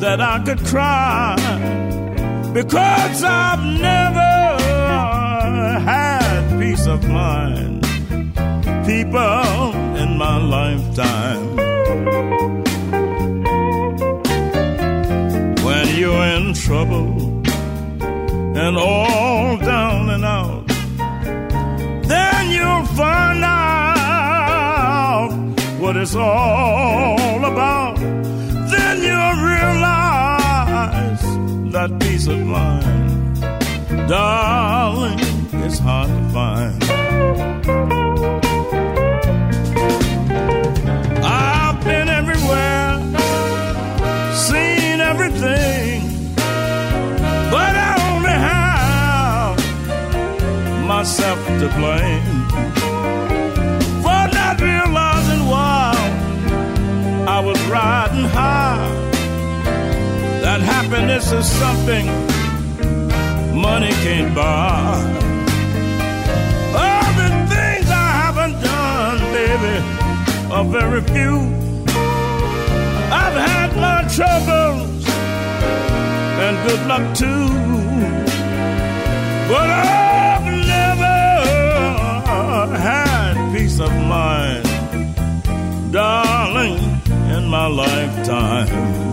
that 0.00 0.22
I 0.22 0.42
could 0.46 0.60
cry 0.60 1.36
because 2.54 3.22
I've 3.22 3.62
never 3.90 4.32
had 5.90 6.58
peace 6.58 6.86
of 6.86 7.06
mind. 7.10 7.82
People 8.86 9.74
in 10.02 10.16
my 10.16 10.38
lifetime, 10.56 11.44
when 15.66 15.86
you're 15.94 16.26
in 16.38 16.54
trouble 16.54 17.42
and 18.56 18.78
all 18.78 19.58
down 19.58 19.99
it's 26.00 26.14
all 26.14 27.44
about, 27.44 27.96
then 27.96 29.02
you 29.02 29.20
realize 29.52 31.22
that 31.72 31.90
peace 32.00 32.26
of 32.26 32.38
mind, 32.38 33.38
darling, 34.08 35.20
is 35.66 35.78
hard 35.78 36.08
to 36.08 36.30
find. 36.32 36.82
I've 41.22 41.84
been 41.84 42.08
everywhere, 42.08 42.98
seen 44.34 45.00
everything, 45.02 46.00
but 47.50 47.74
I 47.76 47.94
only 48.14 48.36
have 48.48 49.58
myself 50.86 51.38
to 51.46 51.68
blame. 51.76 52.39
Riding 57.80 58.28
high 58.36 58.88
that 60.44 60.60
happiness 60.60 61.32
is 61.32 61.46
something 61.62 62.06
money 63.66 63.92
can't 64.04 64.34
buy. 64.34 65.00
All 66.82 67.10
the 67.20 67.28
things 67.52 67.86
I 68.06 68.08
haven't 68.22 68.56
done, 68.72 69.18
baby, 69.38 69.76
are 70.54 70.66
very 70.78 71.02
few. 71.14 71.36
I've 73.22 73.38
had 73.48 73.70
my 73.86 74.00
troubles 74.16 75.02
and 76.44 76.54
good 76.66 76.82
luck 76.90 77.04
too. 77.22 77.48
But 79.52 79.68
I've 79.70 80.48
never 80.74 81.18
had 82.76 83.34
peace 83.54 83.78
of 83.80 83.92
mind, 84.16 84.68
darling, 85.92 86.76
in 86.76 86.79
my 87.50 87.66
lifetime. 87.66 89.09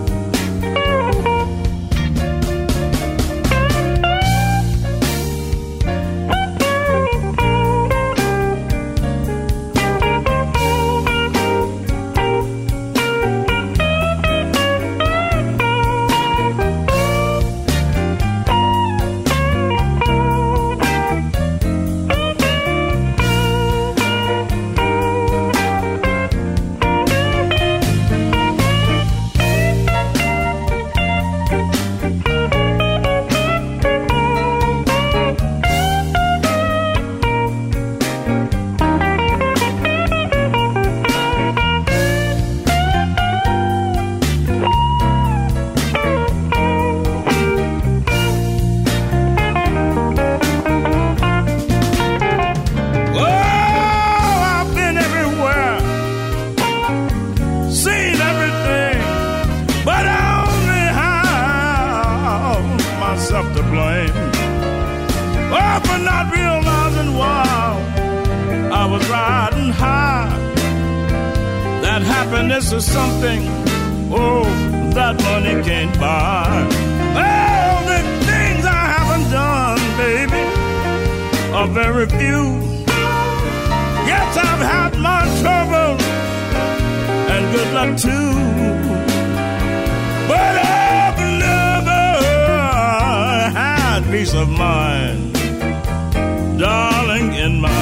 Happiness 72.37 72.71
is 72.71 72.85
something, 72.85 73.41
oh, 74.13 74.43
that 74.93 75.15
money 75.23 75.55
can't 75.63 75.99
buy. 75.99 76.45
All 77.25 77.81
the 77.91 78.01
things 78.29 78.63
I 78.63 78.83
haven't 78.97 79.27
done, 79.31 79.81
baby, 80.05 80.45
are 81.57 81.67
very 81.67 82.05
few. 82.05 82.43
Yes, 84.11 84.37
I've 84.37 84.63
had 84.73 84.93
my 85.09 85.21
trouble 85.41 85.97
and 87.33 87.43
good 87.55 87.71
luck 87.73 87.91
too. 88.05 88.29
But 90.29 90.53
I've 90.63 91.19
never 91.47 92.05
had 93.59 93.99
peace 94.11 94.35
of 94.35 94.47
mind, 94.47 95.33
darling, 96.59 97.33
in 97.33 97.59
my 97.59 97.76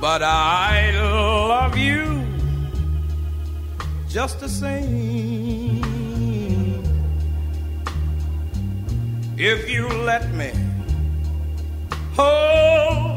but 0.00 0.22
I 0.22 0.92
love 0.96 1.76
you 1.76 2.24
just 4.08 4.40
the 4.40 4.48
same. 4.48 5.84
If 9.36 9.68
you 9.68 9.86
let 10.10 10.32
me 10.32 10.52
hold 12.16 13.09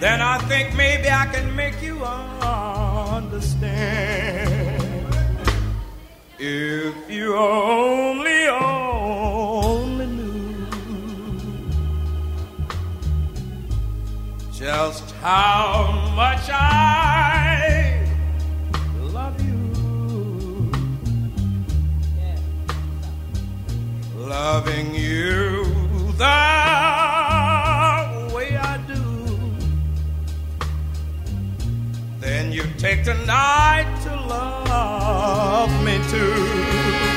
then 0.00 0.20
I 0.20 0.38
think 0.48 0.74
maybe 0.76 1.08
I 1.08 1.26
can 1.26 1.54
make 1.56 1.80
you 1.82 2.04
understand. 2.04 3.76
If 6.38 7.10
you 7.10 7.34
only, 7.34 8.46
only 8.48 10.06
knew 10.06 10.66
just 14.52 15.12
how 15.22 16.12
much 16.14 16.50
I 16.50 18.06
love 19.00 19.40
you. 19.40 19.72
Loving 24.14 24.94
you 24.94 25.64
the 26.18 26.95
you 32.56 32.64
take 32.78 33.04
the 33.04 33.12
night 33.26 33.86
to 34.02 34.16
love 34.16 35.70
me 35.84 35.98
too. 36.10 37.15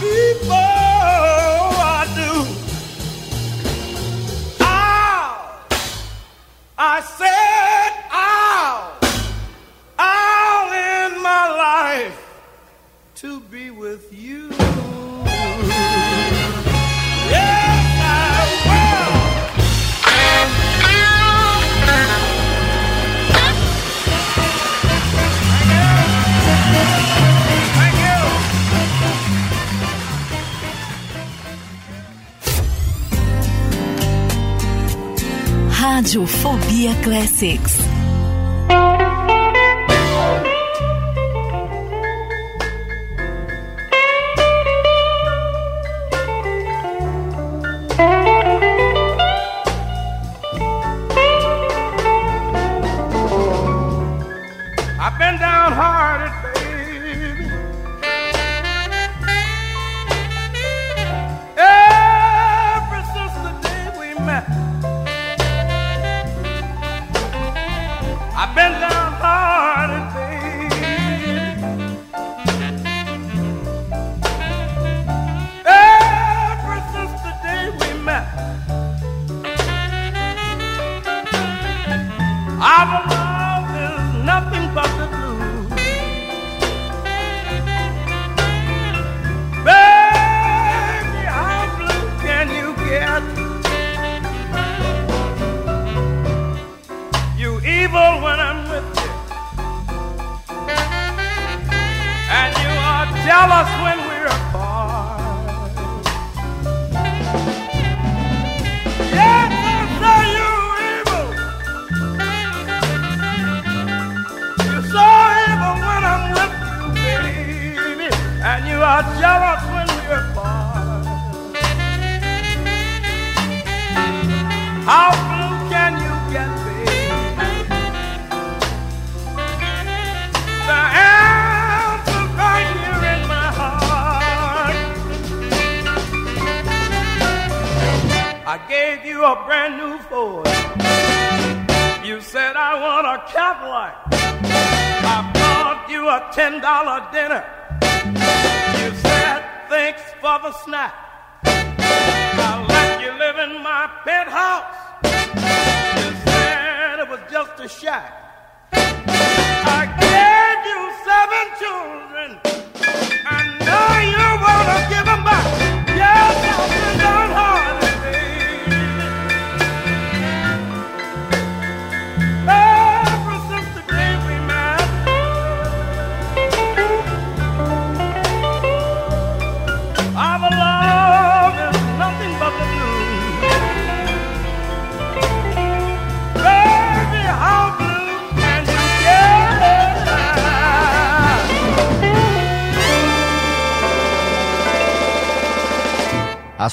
before 0.00 0.54
I 0.54 2.04
do. 2.16 2.32
Ah, 4.60 5.64
I 6.78 7.00
say. 7.00 7.37
Radiofobia 36.08 36.94
Classics. 37.02 37.97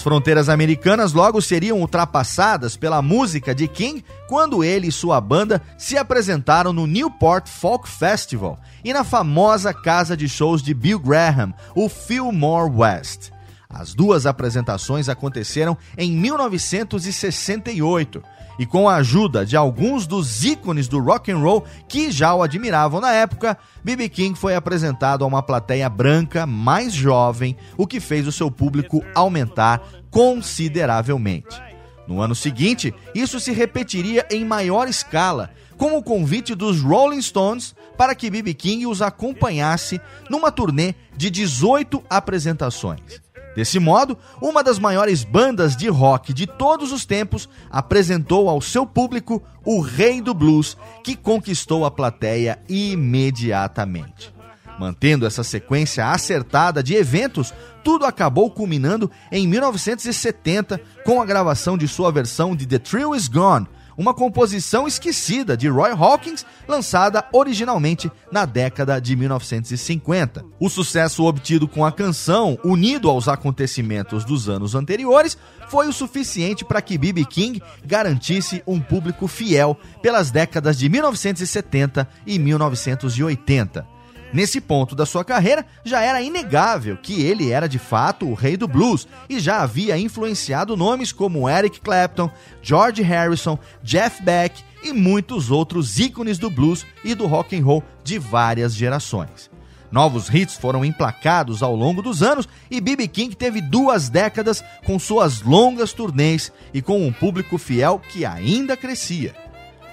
Fronteiras 0.06 0.48
americanas 0.50 1.14
logo 1.14 1.42
seriam 1.42 1.82
ultrapassadas 1.82 2.78
pela 2.78 3.02
música 3.02 3.56
de 3.56 3.68
King 3.68 4.06
quando 4.28 4.64
ele 4.64 4.90
e 4.90 4.92
sua 4.92 5.20
banda 5.20 5.60
se 5.80 5.98
apresentaram 5.98 6.72
no 6.72 6.86
Newport 6.86 7.48
Folk 7.48 7.90
Festival 7.90 8.60
e 8.84 8.94
na 8.94 9.04
famosa 9.04 9.74
casa 9.74 10.16
de 10.16 10.30
shows 10.30 10.62
de 10.62 10.76
Bill 10.76 11.00
Graham, 11.00 11.56
o 11.74 11.90
Fillmore 11.90 12.72
West. 12.72 13.32
As 13.68 13.96
duas 13.96 14.28
apresentações 14.28 15.10
aconteceram 15.10 15.76
em 15.98 16.12
1968 16.12 18.22
e 18.58 18.66
com 18.66 18.88
a 18.88 18.96
ajuda 18.96 19.46
de 19.46 19.56
alguns 19.56 20.08
dos 20.08 20.44
ícones 20.44 20.88
do 20.88 21.00
rock 21.00 21.32
and 21.32 21.40
roll 21.40 21.66
que 21.88 22.12
já 22.12 22.34
o 22.34 22.42
admiravam 22.44 23.02
na 23.02 23.12
época, 23.12 23.58
B.B. 23.84 24.10
King 24.10 24.38
foi 24.38 24.56
apresentado 24.56 25.24
a 25.24 25.28
uma 25.28 25.44
plateia 25.44 25.90
branca 25.90 26.46
mais 26.46 26.94
jovem, 26.94 27.56
o 27.78 27.86
que 27.86 28.00
fez 28.00 28.28
o 28.28 28.32
seu 28.32 28.50
público 28.50 29.04
aumentar 29.14 29.82
consideravelmente. 30.10 31.62
No 32.08 32.22
ano 32.22 32.36
seguinte, 32.36 32.94
isso 33.14 33.40
se 33.40 33.52
repetiria 33.52 34.26
em 34.30 34.46
maior 34.46 34.88
escala, 34.88 35.52
com 35.78 35.98
o 35.98 36.04
convite 36.04 36.56
dos 36.56 36.82
Rolling 36.82 37.22
Stones 37.22 37.76
para 37.98 38.16
que 38.16 38.30
B.B. 38.30 38.54
King 38.54 38.86
os 38.86 39.02
acompanhasse 39.02 40.00
numa 40.30 40.52
turnê 40.52 40.96
de 41.18 41.30
18 41.30 42.04
apresentações. 42.10 43.25
Desse 43.56 43.80
modo, 43.80 44.18
uma 44.42 44.62
das 44.62 44.78
maiores 44.78 45.24
bandas 45.24 45.78
de 45.78 45.88
rock 45.88 46.34
de 46.34 46.46
todos 46.46 46.92
os 46.92 47.06
tempos 47.06 47.48
apresentou 47.72 48.50
ao 48.50 48.60
seu 48.60 48.86
público 48.86 49.42
o 49.64 49.80
rei 49.80 50.22
do 50.22 50.34
blues, 50.34 50.78
que 51.02 51.16
conquistou 51.16 51.86
a 51.86 51.92
plateia 51.92 52.60
imediatamente. 52.68 54.36
Mantendo 54.78 55.26
essa 55.26 55.42
sequência 55.42 56.12
acertada 56.12 56.84
de 56.84 56.96
eventos, 56.96 57.54
tudo 57.82 58.06
acabou 58.06 58.52
culminando 58.52 59.10
em 59.32 59.48
1970 59.48 60.82
com 61.06 61.22
a 61.22 61.26
gravação 61.26 61.78
de 61.78 61.88
sua 61.88 62.12
versão 62.12 62.54
de 62.54 62.66
The 62.66 62.80
Thrill 62.80 63.16
Is 63.16 63.30
Gone, 63.30 63.68
uma 63.98 64.14
composição 64.14 64.88
esquecida 64.88 65.56
de 65.56 65.68
Roy 65.68 65.92
Hawkins, 65.92 66.46
lançada 66.68 67.26
originalmente 67.32 68.12
na 68.32 68.46
década 68.46 69.00
de 69.00 69.16
1950. 69.16 70.46
O 70.60 70.70
sucesso 70.70 71.24
obtido 71.24 71.68
com 71.68 71.86
a 71.86 71.92
canção, 71.92 72.58
unido 72.64 73.10
aos 73.10 73.28
acontecimentos 73.28 74.26
dos 74.26 74.50
anos 74.50 74.76
anteriores, 74.76 75.38
foi 75.68 75.88
o 75.88 75.94
suficiente 75.94 76.64
para 76.64 76.82
que 76.82 76.98
B.B. 76.98 77.26
King 77.26 77.62
garantisse 77.84 78.62
um 78.68 78.80
público 78.80 79.28
fiel 79.28 79.78
pelas 80.02 80.32
décadas 80.32 80.78
de 80.78 80.90
1970 80.90 82.08
e 82.26 82.38
1980. 82.38 83.95
Nesse 84.34 84.60
ponto 84.60 84.96
da 84.96 85.06
sua 85.06 85.24
carreira, 85.24 85.66
já 85.84 86.02
era 86.02 86.22
inegável 86.22 86.98
que 86.98 87.22
ele 87.22 87.52
era 87.52 87.70
de 87.70 87.80
fato 87.80 88.28
o 88.28 88.34
rei 88.34 88.58
do 88.58 88.68
blues 88.68 89.08
e 89.30 89.40
já 89.40 89.62
havia 89.62 89.98
influenciado 89.98 90.76
nomes 90.76 91.12
como 91.12 91.50
Eric 91.50 91.80
Clapton, 91.80 92.30
George 92.62 93.02
Harrison, 93.02 93.58
Jeff 93.82 94.22
Beck 94.22 94.62
e 94.84 94.92
muitos 94.92 95.52
outros 95.52 96.00
ícones 96.00 96.38
do 96.38 96.50
blues 96.50 96.86
e 97.04 97.16
do 97.16 97.26
rock 97.28 97.58
and 97.58 97.64
roll 97.64 97.84
de 98.04 98.20
várias 98.20 98.76
gerações. 98.76 99.50
Novos 99.92 100.28
hits 100.30 100.56
foram 100.56 100.84
emplacados 100.84 101.64
ao 101.64 101.74
longo 101.74 102.02
dos 102.02 102.22
anos 102.22 102.48
e 102.70 102.82
B.B. 102.82 103.08
King 103.08 103.36
teve 103.36 103.62
duas 103.62 104.10
décadas 104.10 104.64
com 104.86 105.00
suas 105.00 105.42
longas 105.42 105.94
turnês 105.94 106.52
e 106.74 106.82
com 106.82 107.08
um 107.08 107.14
público 107.14 107.58
fiel 107.58 108.02
que 108.10 108.26
ainda 108.26 108.76
crescia. 108.76 109.34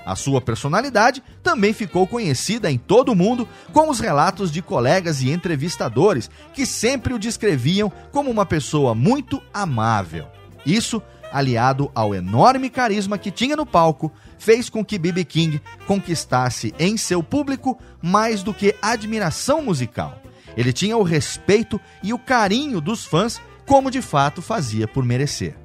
A 0.04 0.16
sua 0.16 0.40
personalidade 0.40 1.22
também 1.42 1.72
ficou 1.72 2.06
conhecida 2.06 2.70
em 2.70 2.76
todo 2.76 3.12
o 3.12 3.16
mundo 3.16 3.48
com 3.72 3.88
os 3.88 4.00
relatos 4.00 4.50
de 4.50 4.60
colegas 4.60 5.22
e 5.22 5.30
entrevistadores 5.30 6.30
que 6.52 6.66
sempre 6.66 7.14
o 7.14 7.18
descreviam 7.18 7.90
como 8.10 8.30
uma 8.30 8.44
pessoa 8.44 8.94
muito 8.94 9.40
amável. 9.54 10.26
Isso, 10.66 11.00
aliado 11.32 11.90
ao 11.94 12.14
enorme 12.14 12.68
carisma 12.68 13.16
que 13.16 13.30
tinha 13.30 13.56
no 13.56 13.64
palco, 13.64 14.12
fez 14.38 14.68
com 14.68 14.84
que 14.84 14.98
B.B. 14.98 15.24
King 15.24 15.62
conquistasse 15.86 16.74
em 16.78 16.96
seu 16.96 17.22
público 17.22 17.78
mais 18.02 18.42
do 18.42 18.52
que 18.52 18.74
admiração 18.82 19.62
musical. 19.62 20.20
Ele 20.56 20.72
tinha 20.72 20.96
o 20.96 21.02
respeito 21.02 21.80
e 22.02 22.12
o 22.12 22.18
carinho 22.18 22.80
dos 22.80 23.04
fãs, 23.04 23.40
como 23.64 23.90
de 23.90 24.02
fato 24.02 24.42
fazia 24.42 24.86
por 24.86 25.04
merecer. 25.04 25.61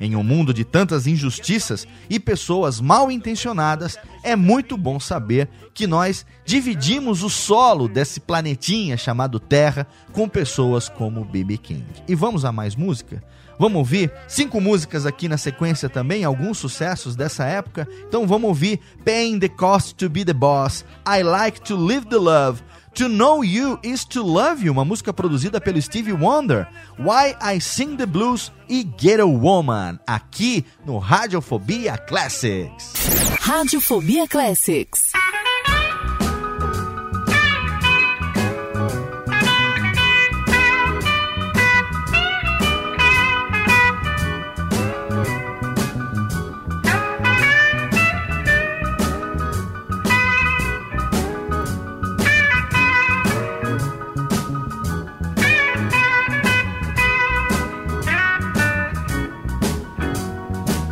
Em 0.00 0.14
um 0.14 0.22
mundo 0.22 0.52
de 0.52 0.64
tantas 0.64 1.06
injustiças 1.06 1.86
e 2.10 2.20
pessoas 2.20 2.80
mal 2.80 3.10
intencionadas, 3.10 3.98
é 4.22 4.36
muito 4.36 4.76
bom 4.76 5.00
saber 5.00 5.48
que 5.72 5.86
nós 5.86 6.26
dividimos 6.44 7.22
o 7.22 7.30
solo 7.30 7.88
desse 7.88 8.20
planetinha 8.20 8.96
chamado 8.96 9.40
Terra 9.40 9.86
com 10.12 10.28
pessoas 10.28 10.88
como 10.88 11.24
B.B. 11.24 11.56
King. 11.58 11.86
E 12.06 12.14
vamos 12.14 12.44
a 12.44 12.52
mais 12.52 12.76
música? 12.76 13.22
Vamos 13.58 13.78
ouvir 13.78 14.12
cinco 14.28 14.60
músicas 14.60 15.06
aqui 15.06 15.28
na 15.28 15.38
sequência 15.38 15.88
também, 15.88 16.24
alguns 16.24 16.58
sucessos 16.58 17.16
dessa 17.16 17.44
época. 17.44 17.88
Então 18.06 18.26
vamos 18.26 18.48
ouvir 18.48 18.80
Paying 19.02 19.38
the 19.38 19.48
Cost 19.48 19.94
to 19.94 20.10
Be 20.10 20.24
the 20.24 20.34
Boss, 20.34 20.84
I 21.08 21.22
Like 21.22 21.62
to 21.62 21.74
Live 21.74 22.06
the 22.06 22.16
Love, 22.16 22.62
To 22.96 23.10
Know 23.10 23.42
You 23.44 23.78
is 23.82 24.06
to 24.06 24.22
Love 24.22 24.64
You, 24.64 24.72
uma 24.72 24.82
música 24.82 25.12
produzida 25.12 25.60
pelo 25.60 25.76
Stevie 25.82 26.14
Wonder, 26.14 26.66
Why 26.98 27.36
I 27.42 27.60
Sing 27.60 27.94
the 27.94 28.06
Blues 28.06 28.50
e 28.70 28.86
Get 28.98 29.20
a 29.20 29.26
Woman, 29.26 30.00
aqui 30.06 30.64
no 30.86 30.96
Radiofobia 30.96 31.98
Classics. 31.98 32.94
Radiofobia 33.42 34.26
Classics. 34.26 35.12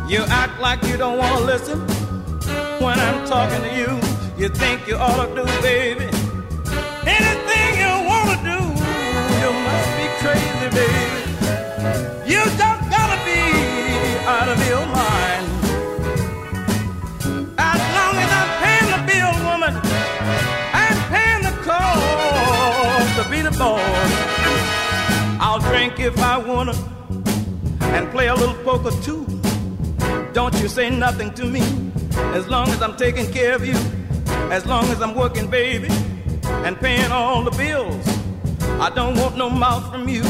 You 0.07 0.23
act 0.29 0.61
like 0.61 0.83
you 0.83 0.97
don't 0.97 1.17
want 1.17 1.39
to 1.39 1.43
listen 1.43 1.79
when 2.79 2.99
I'm 2.99 3.25
talking 3.27 3.59
to 3.59 3.75
you. 3.75 3.99
You 4.37 4.49
think 4.49 4.87
you 4.87 4.97
ought 4.97 5.25
to 5.25 5.33
do, 5.33 5.43
baby, 5.63 6.05
anything 7.07 7.69
you 7.81 7.91
want 8.05 8.29
to 8.29 8.37
do. 8.45 8.59
You 9.41 9.49
must 9.65 9.89
be 9.97 10.07
crazy, 10.21 10.67
baby. 10.77 11.21
You 12.31 12.37
just 12.37 12.81
gotta 12.93 13.17
be 13.25 13.41
out 14.29 14.47
of 14.47 14.59
your 14.67 14.85
mind. 14.85 15.45
As 17.57 17.81
long 17.97 18.15
as 18.23 18.31
I'm 18.39 18.51
paying 18.61 18.89
the 18.93 19.01
bill, 19.09 19.33
woman, 19.49 19.73
I'm 20.83 20.97
paying 21.09 21.41
the 21.49 21.55
cost 21.63 23.09
to 23.17 23.23
be 23.31 23.41
the 23.41 23.57
boss. 23.57 23.81
I'll 25.41 25.59
drink 25.59 25.99
if 25.99 26.19
I 26.19 26.37
wanna 26.37 26.73
and 27.81 28.11
play 28.11 28.27
a 28.27 28.35
little 28.35 28.55
poker 28.63 28.91
too. 29.01 29.25
Don't 30.35 30.53
you 30.59 30.67
say 30.67 30.89
nothing 30.89 31.33
to 31.35 31.45
me 31.45 31.61
as 32.35 32.45
long 32.49 32.67
as 32.67 32.81
I'm 32.81 32.97
taking 32.97 33.31
care 33.31 33.55
of 33.55 33.65
you, 33.65 33.77
as 34.51 34.65
long 34.65 34.83
as 34.89 35.01
I'm 35.01 35.15
working, 35.15 35.49
baby, 35.49 35.87
and 36.65 36.77
paying 36.77 37.09
all 37.09 37.41
the 37.41 37.51
bills. 37.51 38.05
I 38.81 38.89
don't 38.89 39.15
want 39.17 39.37
no 39.37 39.49
mouth 39.49 39.89
from 39.89 40.09
you 40.09 40.23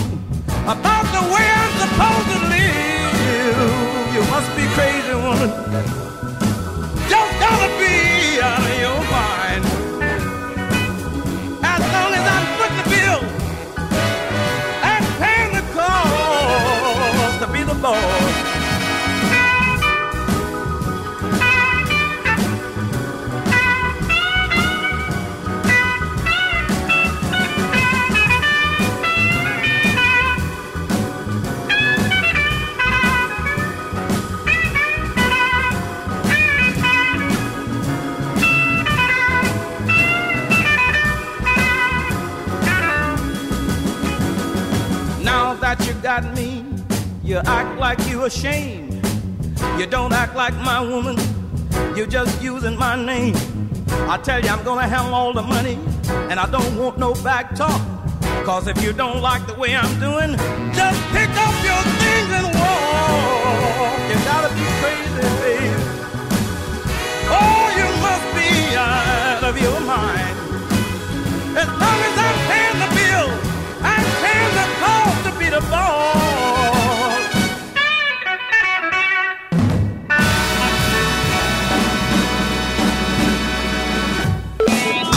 about 0.70 1.06
the 1.10 1.24
way 1.34 1.46
I'm 1.60 1.74
supposed 1.84 2.28
to 2.34 2.40
live. 2.54 4.14
You 4.14 4.22
must 4.30 4.50
be 4.56 4.66
crazy, 4.78 5.16
woman. 5.26 5.50
Just 7.10 7.40
gotta 7.40 7.70
be 7.80 8.40
out 8.42 8.60
of 8.60 8.75
you 48.26 48.28
ashamed. 48.28 48.94
You 49.78 49.86
don't 49.86 50.12
act 50.12 50.36
like 50.36 50.56
my 50.56 50.82
woman, 50.82 51.16
you're 51.96 52.08
just 52.08 52.42
using 52.42 52.76
my 52.78 52.96
name. 52.96 53.36
I 54.10 54.18
tell 54.18 54.42
you, 54.42 54.50
I'm 54.50 54.64
gonna 54.64 54.88
handle 54.88 55.14
all 55.14 55.34
the 55.34 55.44
money, 55.44 55.78
and 56.30 56.40
I 56.40 56.50
don't 56.50 56.76
want 56.78 56.98
no 56.98 57.14
back 57.24 57.56
talk. 57.56 57.82
Cause 58.44 58.68
if 58.68 58.82
you 58.84 58.94
don't 58.94 59.22
like 59.22 59.46
the 59.48 59.54
way 59.54 59.76
I'm 59.76 59.94
doing, 60.00 60.32
just 60.74 61.00
pick 61.14 61.30
up 61.46 61.56
your 61.70 61.84
things 62.02 62.32
and 62.40 62.48
walk. 62.60 64.00
You 64.10 64.18
gotta 64.32 64.52
be 64.60 64.66
crazy, 64.82 65.10
baby. 65.18 65.70
Oh, 67.40 67.64
you 67.80 67.88
must 68.06 68.28
be 68.38 68.50
out 68.76 69.44
of 69.50 69.56
your 69.62 69.80
mind. 69.82 70.36
As 71.62 71.70
long 71.82 72.00
as 72.08 72.16
I'm 72.26 72.38
paying 72.50 72.80
the 72.84 72.90
bill, 73.00 73.28
I'm 73.94 74.08
paying 74.24 74.54
the 74.60 74.68
cost 74.82 75.18
to 75.26 75.32
be 75.40 75.48
the 75.50 75.62
boss. 75.70 76.85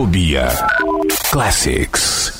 Radiofobia. 0.00 0.48
Classics. 1.30 2.39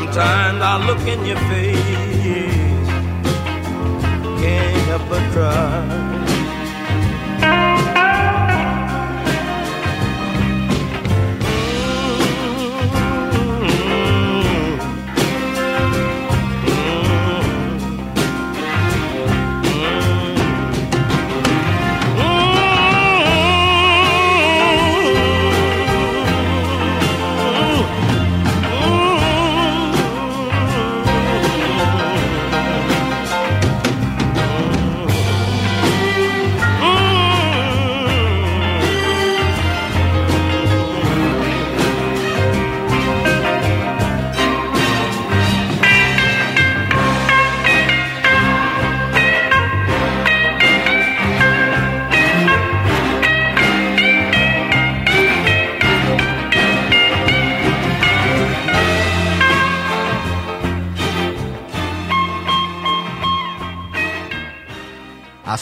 Sometimes 0.00 0.62
I 0.62 0.86
look 0.86 1.06
in 1.06 1.26
your 1.26 1.36
face, 1.50 2.88
can't 4.40 4.86
help 4.88 5.08
but 5.10 5.32
cry. 5.32 6.09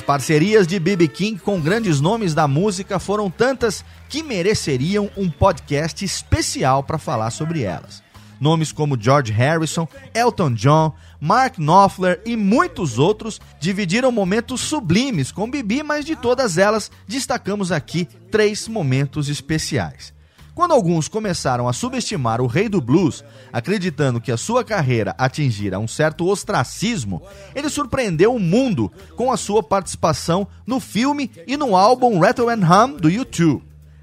Parcerias 0.09 0.67
de 0.67 0.81
B.B. 0.81 1.07
King 1.07 1.39
com 1.39 1.61
grandes 1.61 2.01
nomes 2.01 2.33
da 2.33 2.49
música 2.49 2.99
foram 2.99 3.29
tantas 3.29 3.85
que 4.09 4.23
mereceriam 4.23 5.11
um 5.15 5.29
podcast 5.29 6.03
especial 6.03 6.83
para 6.83 6.97
falar 6.97 7.31
sobre 7.31 7.61
elas. 7.61 8.03
Nomes 8.41 8.73
como 8.73 8.99
George 8.99 9.31
Harrison, 9.31 9.87
Elton 10.15 10.55
John, 10.55 10.95
Mark 11.21 11.59
Knopfler 11.59 12.23
e 12.25 12.39
muitos 12.39 12.99
outros 12.99 13.39
dividiram 13.61 14.11
momentos 14.11 14.63
sublimes 14.63 15.31
com 15.31 15.51
Bibi, 15.51 15.83
mas 15.83 16.07
de 16.07 16.17
todas 16.17 16.57
elas 16.57 16.91
destacamos 17.07 17.71
aqui 17.71 18.09
três 18.31 18.67
momentos 18.67 19.29
especiais. 19.29 20.15
Quando 20.59 20.73
alguns 20.73 21.07
começaram 21.07 21.69
a 21.69 21.73
subestimar 21.73 22.41
o 22.41 22.49
rei 22.49 22.69
do 22.69 22.81
blues, 22.81 23.23
acreditando 23.53 24.21
que 24.21 24.33
a 24.33 24.37
sua 24.37 24.65
carreira 24.65 25.15
atingira 25.17 25.79
um 25.79 25.87
certo 25.87 26.27
ostracismo, 26.27 27.23
ele 27.55 27.69
surpreendeu 27.69 28.35
o 28.35 28.41
mundo 28.41 28.91
com 29.15 29.31
a 29.31 29.37
sua 29.37 29.63
participação 29.63 30.49
no 30.67 30.81
filme 30.81 31.31
e 31.47 31.57
no 31.57 31.77
álbum 31.77 32.19
Rattle 32.19 32.49
and 32.49 32.67
Hum 32.67 32.97
do 32.97 33.09
U2. 33.09 33.63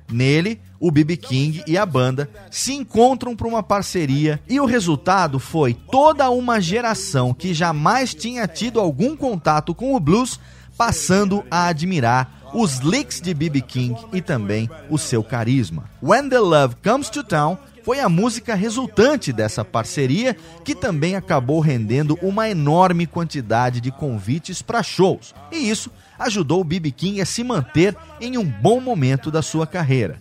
Nele, 0.10 0.61
o 0.80 0.91
B.B. 0.91 1.18
King 1.18 1.61
e 1.68 1.77
a 1.77 1.86
banda 1.86 2.30
se 2.49 2.73
encontram 2.73 3.36
para 3.36 3.49
uma 3.49 3.61
parceria 3.61 4.40
e 4.48 4.57
o 4.57 4.65
resultado 4.65 5.40
foi 5.40 5.73
toda 5.73 6.30
uma 6.30 6.61
geração 6.61 7.34
que 7.34 7.53
jamais 7.53 8.14
tinha 8.14 8.48
tido 8.48 8.80
algum 8.80 9.14
contato 9.18 9.76
com 9.76 9.94
o 9.94 9.99
blues 9.99 10.40
passando 10.78 11.44
a 11.50 11.68
admirar 11.68 12.50
os 12.54 12.78
licks 12.78 13.20
de 13.20 13.34
B.B. 13.34 13.62
King 13.62 13.96
e 14.14 14.22
também 14.22 14.70
o 14.90 14.98
seu 14.98 15.24
carisma. 15.24 15.90
When 16.02 16.30
the 16.30 16.40
Love 16.40 16.76
Comes 16.84 17.10
to 17.10 17.24
Town 17.24 17.58
foi 17.84 18.00
a 18.00 18.10
música 18.10 18.56
resultante 18.56 19.32
dessa 19.32 19.64
parceria, 19.64 20.36
que 20.64 20.74
também 20.74 21.16
acabou 21.16 21.60
rendendo 21.60 22.18
uma 22.22 22.50
enorme 22.50 23.06
quantidade 23.06 23.80
de 23.80 23.92
convites 23.92 24.62
para 24.62 24.82
shows. 24.82 25.36
E 25.52 25.70
isso 25.70 25.92
ajudou 26.18 26.62
o 26.62 26.64
B.B. 26.64 26.92
King 26.92 27.22
a 27.22 27.26
se 27.26 27.44
manter 27.44 27.96
em 28.20 28.38
um 28.38 28.46
bom 28.46 28.80
momento 28.80 29.30
da 29.30 29.42
sua 29.42 29.68
carreira. 29.68 30.20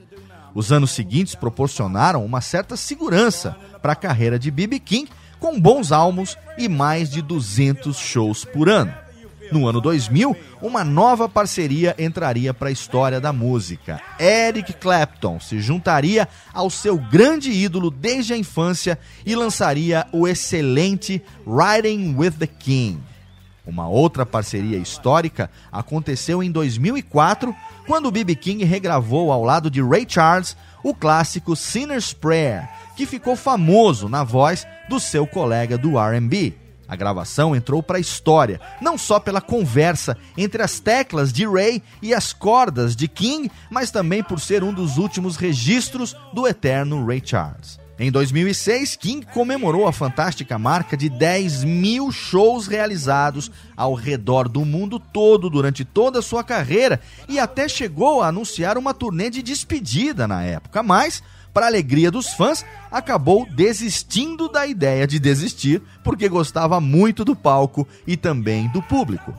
Os 0.54 0.70
anos 0.70 0.90
seguintes 0.90 1.34
proporcionaram 1.34 2.24
uma 2.24 2.40
certa 2.40 2.76
segurança 2.76 3.56
para 3.80 3.92
a 3.92 3.96
carreira 3.96 4.38
de 4.38 4.50
B.B. 4.50 4.78
King, 4.78 5.10
com 5.40 5.58
bons 5.58 5.90
álbuns 5.90 6.36
e 6.58 6.68
mais 6.68 7.10
de 7.10 7.22
200 7.22 7.96
shows 7.96 8.44
por 8.44 8.68
ano. 8.68 9.03
No 9.52 9.68
ano 9.68 9.80
2000, 9.80 10.36
uma 10.60 10.82
nova 10.82 11.28
parceria 11.28 11.94
entraria 11.98 12.52
para 12.54 12.68
a 12.68 12.72
história 12.72 13.20
da 13.20 13.32
música. 13.32 14.00
Eric 14.18 14.72
Clapton 14.74 15.38
se 15.40 15.60
juntaria 15.60 16.28
ao 16.52 16.70
seu 16.70 16.96
grande 16.96 17.50
ídolo 17.50 17.90
desde 17.90 18.32
a 18.32 18.36
infância 18.36 18.98
e 19.24 19.34
lançaria 19.36 20.06
o 20.12 20.26
excelente 20.26 21.22
Riding 21.46 22.14
with 22.16 22.32
the 22.32 22.46
King. 22.46 23.00
Uma 23.66 23.88
outra 23.88 24.26
parceria 24.26 24.76
histórica 24.76 25.50
aconteceu 25.72 26.42
em 26.42 26.50
2004, 26.50 27.54
quando 27.86 28.10
B.B. 28.10 28.34
King 28.34 28.64
regravou 28.64 29.32
ao 29.32 29.42
lado 29.42 29.70
de 29.70 29.82
Ray 29.82 30.04
Charles 30.06 30.54
o 30.82 30.94
clássico 30.94 31.56
Sinner's 31.56 32.12
Prayer, 32.12 32.68
que 32.94 33.06
ficou 33.06 33.34
famoso 33.34 34.06
na 34.06 34.22
voz 34.22 34.66
do 34.88 35.00
seu 35.00 35.26
colega 35.26 35.78
do 35.78 35.98
R&B. 35.98 36.63
A 36.86 36.96
gravação 36.96 37.56
entrou 37.56 37.82
para 37.82 37.96
a 37.96 38.00
história, 38.00 38.60
não 38.80 38.98
só 38.98 39.18
pela 39.18 39.40
conversa 39.40 40.16
entre 40.36 40.62
as 40.62 40.78
teclas 40.80 41.32
de 41.32 41.46
Ray 41.46 41.82
e 42.02 42.12
as 42.12 42.32
cordas 42.32 42.94
de 42.94 43.08
King, 43.08 43.50
mas 43.70 43.90
também 43.90 44.22
por 44.22 44.38
ser 44.40 44.62
um 44.62 44.72
dos 44.72 44.98
últimos 44.98 45.36
registros 45.36 46.14
do 46.32 46.46
eterno 46.46 47.04
Ray 47.06 47.22
Charles. 47.24 47.84
Em 47.96 48.10
2006, 48.10 48.96
King 48.96 49.24
comemorou 49.24 49.86
a 49.86 49.92
fantástica 49.92 50.58
marca 50.58 50.96
de 50.96 51.08
10 51.08 51.62
mil 51.62 52.10
shows 52.10 52.66
realizados 52.66 53.52
ao 53.76 53.94
redor 53.94 54.48
do 54.48 54.64
mundo 54.64 54.98
todo 54.98 55.48
durante 55.48 55.84
toda 55.84 56.18
a 56.18 56.22
sua 56.22 56.42
carreira 56.42 57.00
e 57.28 57.38
até 57.38 57.68
chegou 57.68 58.20
a 58.20 58.28
anunciar 58.28 58.76
uma 58.76 58.92
turnê 58.92 59.30
de 59.30 59.42
despedida 59.42 60.26
na 60.26 60.42
época, 60.42 60.82
mas 60.82 61.22
para 61.54 61.66
alegria 61.66 62.10
dos 62.10 62.34
fãs, 62.34 62.66
acabou 62.90 63.46
desistindo 63.54 64.48
da 64.48 64.66
ideia 64.66 65.06
de 65.06 65.20
desistir 65.20 65.80
porque 66.02 66.28
gostava 66.28 66.80
muito 66.80 67.24
do 67.24 67.36
palco 67.36 67.86
e 68.04 68.16
também 68.16 68.68
do 68.68 68.82
público. 68.82 69.32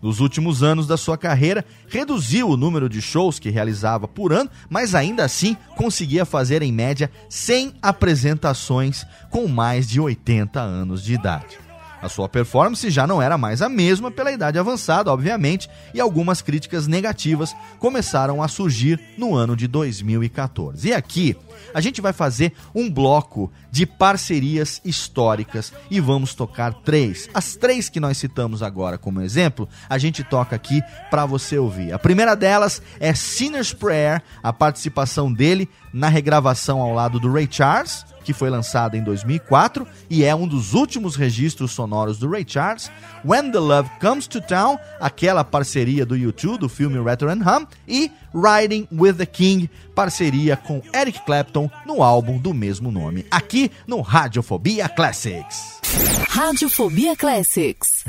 Nos 0.00 0.20
últimos 0.20 0.62
anos 0.62 0.86
da 0.86 0.96
sua 0.96 1.18
carreira, 1.18 1.64
reduziu 1.88 2.48
o 2.48 2.56
número 2.56 2.88
de 2.88 3.02
shows 3.02 3.38
que 3.38 3.50
realizava 3.50 4.06
por 4.06 4.32
ano, 4.32 4.48
mas 4.70 4.94
ainda 4.94 5.24
assim 5.24 5.56
conseguia 5.76 6.24
fazer 6.24 6.62
em 6.62 6.72
média 6.72 7.10
100 7.28 7.74
apresentações 7.82 9.04
com 9.28 9.46
mais 9.48 9.88
de 9.88 10.00
80 10.00 10.60
anos 10.60 11.02
de 11.02 11.14
idade. 11.14 11.67
A 12.00 12.08
sua 12.08 12.28
performance 12.28 12.88
já 12.90 13.06
não 13.06 13.20
era 13.20 13.36
mais 13.36 13.60
a 13.60 13.68
mesma 13.68 14.10
pela 14.10 14.32
idade 14.32 14.58
avançada, 14.58 15.12
obviamente, 15.12 15.68
e 15.92 16.00
algumas 16.00 16.40
críticas 16.40 16.86
negativas 16.86 17.54
começaram 17.78 18.42
a 18.42 18.48
surgir 18.48 19.00
no 19.16 19.34
ano 19.34 19.56
de 19.56 19.66
2014. 19.66 20.88
E 20.88 20.92
aqui 20.92 21.36
a 21.74 21.80
gente 21.80 22.00
vai 22.00 22.12
fazer 22.12 22.52
um 22.74 22.90
bloco 22.90 23.50
de 23.70 23.84
parcerias 23.84 24.80
históricas 24.84 25.72
e 25.90 26.00
vamos 26.00 26.34
tocar 26.34 26.72
três. 26.72 27.28
As 27.34 27.56
três 27.56 27.88
que 27.88 28.00
nós 28.00 28.16
citamos 28.16 28.62
agora 28.62 28.96
como 28.96 29.20
exemplo, 29.20 29.68
a 29.88 29.98
gente 29.98 30.22
toca 30.22 30.54
aqui 30.54 30.80
para 31.10 31.26
você 31.26 31.58
ouvir. 31.58 31.92
A 31.92 31.98
primeira 31.98 32.34
delas 32.34 32.80
é 33.00 33.12
Sinner's 33.14 33.72
Prayer, 33.72 34.22
a 34.42 34.52
participação 34.52 35.32
dele 35.32 35.68
na 35.92 36.08
regravação 36.08 36.80
ao 36.80 36.92
lado 36.92 37.18
do 37.18 37.32
Ray 37.32 37.48
Charles 37.50 38.04
que 38.28 38.34
foi 38.34 38.50
lançada 38.50 38.94
em 38.94 39.02
2004 39.02 39.88
e 40.10 40.22
é 40.22 40.34
um 40.34 40.46
dos 40.46 40.74
últimos 40.74 41.16
registros 41.16 41.72
sonoros 41.72 42.18
do 42.18 42.28
Ray 42.28 42.44
Charles, 42.46 42.90
When 43.24 43.50
the 43.50 43.58
Love 43.58 43.88
Comes 44.02 44.26
to 44.26 44.38
Town, 44.42 44.78
aquela 45.00 45.42
parceria 45.42 46.04
do 46.04 46.14
YouTube 46.14 46.58
do 46.58 46.68
filme 46.68 47.02
Rattle 47.02 47.30
and 47.30 47.40
Hum, 47.40 47.66
e 47.88 48.12
Riding 48.34 48.86
with 48.92 49.14
the 49.14 49.24
King, 49.24 49.70
parceria 49.94 50.58
com 50.58 50.82
Eric 50.92 51.24
Clapton 51.24 51.70
no 51.86 52.02
álbum 52.02 52.36
do 52.36 52.52
mesmo 52.52 52.90
nome, 52.90 53.24
aqui 53.30 53.70
no 53.86 54.02
Radiofobia 54.02 54.90
Classics. 54.90 55.80
Radiofobia 56.28 57.16
Classics. 57.16 58.04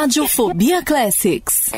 Radiofobia 0.00 0.82
Classics. 0.82 1.70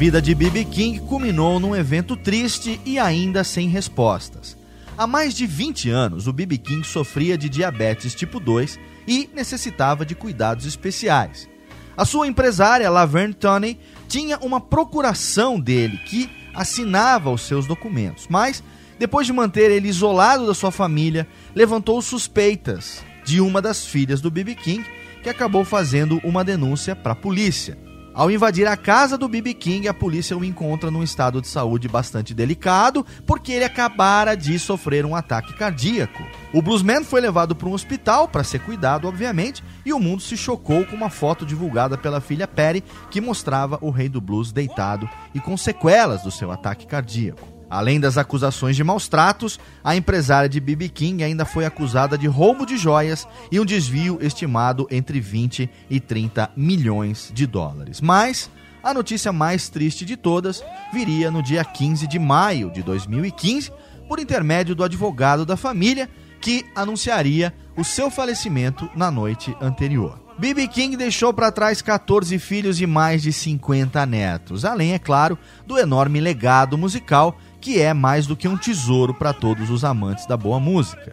vida 0.00 0.22
de 0.22 0.34
B.B. 0.34 0.64
King 0.64 0.98
culminou 0.98 1.60
num 1.60 1.76
evento 1.76 2.16
triste 2.16 2.80
e 2.86 2.98
ainda 2.98 3.44
sem 3.44 3.68
respostas. 3.68 4.56
Há 4.96 5.06
mais 5.06 5.34
de 5.34 5.46
20 5.46 5.90
anos, 5.90 6.26
o 6.26 6.32
B.B. 6.32 6.56
King 6.56 6.86
sofria 6.86 7.36
de 7.36 7.50
diabetes 7.50 8.14
tipo 8.14 8.40
2 8.40 8.80
e 9.06 9.28
necessitava 9.34 10.06
de 10.06 10.14
cuidados 10.14 10.64
especiais. 10.64 11.46
A 11.94 12.06
sua 12.06 12.26
empresária, 12.26 12.88
Laverne 12.88 13.34
Tony, 13.34 13.78
tinha 14.08 14.38
uma 14.38 14.58
procuração 14.58 15.60
dele 15.60 15.98
que 15.98 16.30
assinava 16.54 17.30
os 17.30 17.42
seus 17.42 17.66
documentos, 17.66 18.26
mas 18.26 18.64
depois 18.98 19.26
de 19.26 19.34
manter 19.34 19.70
ele 19.70 19.88
isolado 19.88 20.46
da 20.46 20.54
sua 20.54 20.70
família, 20.70 21.28
levantou 21.54 22.00
suspeitas 22.00 23.04
de 23.22 23.38
uma 23.38 23.60
das 23.60 23.84
filhas 23.84 24.22
do 24.22 24.30
B.B. 24.30 24.54
King, 24.54 24.82
que 25.22 25.28
acabou 25.28 25.62
fazendo 25.62 26.18
uma 26.24 26.42
denúncia 26.42 26.96
para 26.96 27.12
a 27.12 27.16
polícia. 27.16 27.89
Ao 28.12 28.28
invadir 28.28 28.66
a 28.66 28.76
casa 28.76 29.16
do 29.16 29.28
B.B. 29.28 29.54
King, 29.54 29.86
a 29.86 29.94
polícia 29.94 30.36
o 30.36 30.44
encontra 30.44 30.90
num 30.90 31.02
estado 31.02 31.40
de 31.40 31.46
saúde 31.46 31.86
bastante 31.86 32.34
delicado, 32.34 33.06
porque 33.24 33.52
ele 33.52 33.64
acabara 33.64 34.34
de 34.34 34.58
sofrer 34.58 35.06
um 35.06 35.14
ataque 35.14 35.54
cardíaco. 35.54 36.22
O 36.52 36.60
bluesman 36.60 37.04
foi 37.04 37.20
levado 37.20 37.54
para 37.54 37.68
um 37.68 37.72
hospital 37.72 38.26
para 38.26 38.42
ser 38.42 38.60
cuidado, 38.60 39.06
obviamente, 39.06 39.62
e 39.86 39.92
o 39.92 40.00
mundo 40.00 40.22
se 40.22 40.36
chocou 40.36 40.84
com 40.84 40.96
uma 40.96 41.08
foto 41.08 41.46
divulgada 41.46 41.96
pela 41.96 42.20
filha 42.20 42.48
Perry 42.48 42.82
que 43.10 43.20
mostrava 43.20 43.78
o 43.80 43.90
rei 43.90 44.08
do 44.08 44.20
blues 44.20 44.50
deitado 44.50 45.08
e 45.32 45.38
com 45.38 45.56
sequelas 45.56 46.22
do 46.22 46.32
seu 46.32 46.50
ataque 46.50 46.86
cardíaco. 46.86 47.59
Além 47.70 48.00
das 48.00 48.18
acusações 48.18 48.74
de 48.74 48.82
maus 48.82 49.06
tratos, 49.06 49.60
a 49.84 49.94
empresária 49.94 50.48
de 50.48 50.58
B.B. 50.58 50.88
King 50.88 51.22
ainda 51.22 51.44
foi 51.44 51.64
acusada 51.64 52.18
de 52.18 52.26
roubo 52.26 52.66
de 52.66 52.76
joias 52.76 53.28
e 53.50 53.60
um 53.60 53.64
desvio 53.64 54.18
estimado 54.20 54.88
entre 54.90 55.20
20 55.20 55.70
e 55.88 56.00
30 56.00 56.50
milhões 56.56 57.30
de 57.32 57.46
dólares. 57.46 58.00
Mas 58.00 58.50
a 58.82 58.92
notícia 58.92 59.32
mais 59.32 59.68
triste 59.68 60.04
de 60.04 60.16
todas 60.16 60.64
viria 60.92 61.30
no 61.30 61.42
dia 61.42 61.64
15 61.64 62.08
de 62.08 62.18
maio 62.18 62.72
de 62.72 62.82
2015, 62.82 63.70
por 64.08 64.18
intermédio 64.18 64.74
do 64.74 64.82
advogado 64.82 65.46
da 65.46 65.56
família, 65.56 66.10
que 66.40 66.64
anunciaria 66.74 67.54
o 67.76 67.84
seu 67.84 68.10
falecimento 68.10 68.90
na 68.96 69.10
noite 69.10 69.54
anterior. 69.60 70.18
B.B. 70.38 70.68
King 70.68 70.96
deixou 70.96 71.34
para 71.34 71.52
trás 71.52 71.82
14 71.82 72.38
filhos 72.38 72.80
e 72.80 72.86
mais 72.86 73.22
de 73.22 73.30
50 73.30 74.06
netos, 74.06 74.64
além, 74.64 74.94
é 74.94 74.98
claro, 74.98 75.38
do 75.66 75.78
enorme 75.78 76.18
legado 76.18 76.78
musical 76.78 77.38
que 77.60 77.80
é 77.80 77.92
mais 77.92 78.26
do 78.26 78.36
que 78.36 78.48
um 78.48 78.56
tesouro 78.56 79.12
para 79.12 79.32
todos 79.32 79.70
os 79.70 79.84
amantes 79.84 80.26
da 80.26 80.36
boa 80.36 80.58
música. 80.58 81.12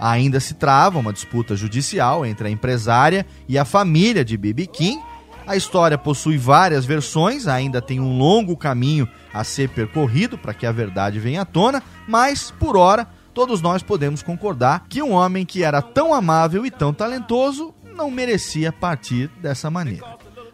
Ainda 0.00 0.40
se 0.40 0.54
trava 0.54 0.98
uma 0.98 1.12
disputa 1.12 1.54
judicial 1.54 2.24
entre 2.24 2.48
a 2.48 2.50
empresária 2.50 3.26
e 3.48 3.58
a 3.58 3.64
família 3.64 4.24
de 4.24 4.36
B.B. 4.36 4.66
King. 4.66 5.02
A 5.46 5.56
história 5.56 5.98
possui 5.98 6.38
várias 6.38 6.84
versões, 6.84 7.46
ainda 7.46 7.82
tem 7.82 8.00
um 8.00 8.16
longo 8.16 8.56
caminho 8.56 9.08
a 9.34 9.42
ser 9.44 9.68
percorrido 9.68 10.38
para 10.38 10.54
que 10.54 10.64
a 10.64 10.72
verdade 10.72 11.18
venha 11.18 11.42
à 11.42 11.44
tona, 11.44 11.82
mas, 12.06 12.50
por 12.52 12.76
hora, 12.76 13.08
todos 13.34 13.60
nós 13.60 13.82
podemos 13.82 14.22
concordar 14.22 14.86
que 14.88 15.02
um 15.02 15.12
homem 15.12 15.44
que 15.44 15.62
era 15.62 15.82
tão 15.82 16.14
amável 16.14 16.64
e 16.64 16.70
tão 16.70 16.94
talentoso 16.94 17.74
não 17.94 18.10
merecia 18.10 18.72
partir 18.72 19.28
dessa 19.42 19.70
maneira. 19.70 20.06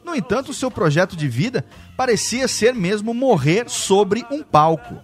No 0.05 0.15
entanto, 0.15 0.55
seu 0.55 0.71
projeto 0.71 1.17
de 1.17 1.29
vida 1.29 1.65
parecia 1.97 2.49
ser 2.49 2.75
mesmo 2.75 3.13
morrer 3.13 3.69
sobre 3.69 4.25
um 4.31 4.43
palco. 4.43 4.97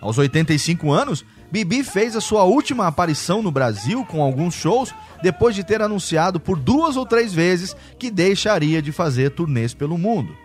Aos 0.00 0.16
85 0.16 0.92
anos, 0.92 1.24
Bibi 1.50 1.82
fez 1.82 2.14
a 2.14 2.20
sua 2.20 2.44
última 2.44 2.86
aparição 2.86 3.42
no 3.42 3.50
Brasil 3.50 4.04
com 4.04 4.22
alguns 4.22 4.54
shows 4.54 4.94
depois 5.22 5.54
de 5.54 5.64
ter 5.64 5.82
anunciado 5.82 6.38
por 6.38 6.58
duas 6.58 6.96
ou 6.96 7.04
três 7.04 7.32
vezes 7.32 7.74
que 7.98 8.10
deixaria 8.10 8.80
de 8.80 8.92
fazer 8.92 9.30
turnês 9.30 9.74
pelo 9.74 9.98
mundo. 9.98 10.36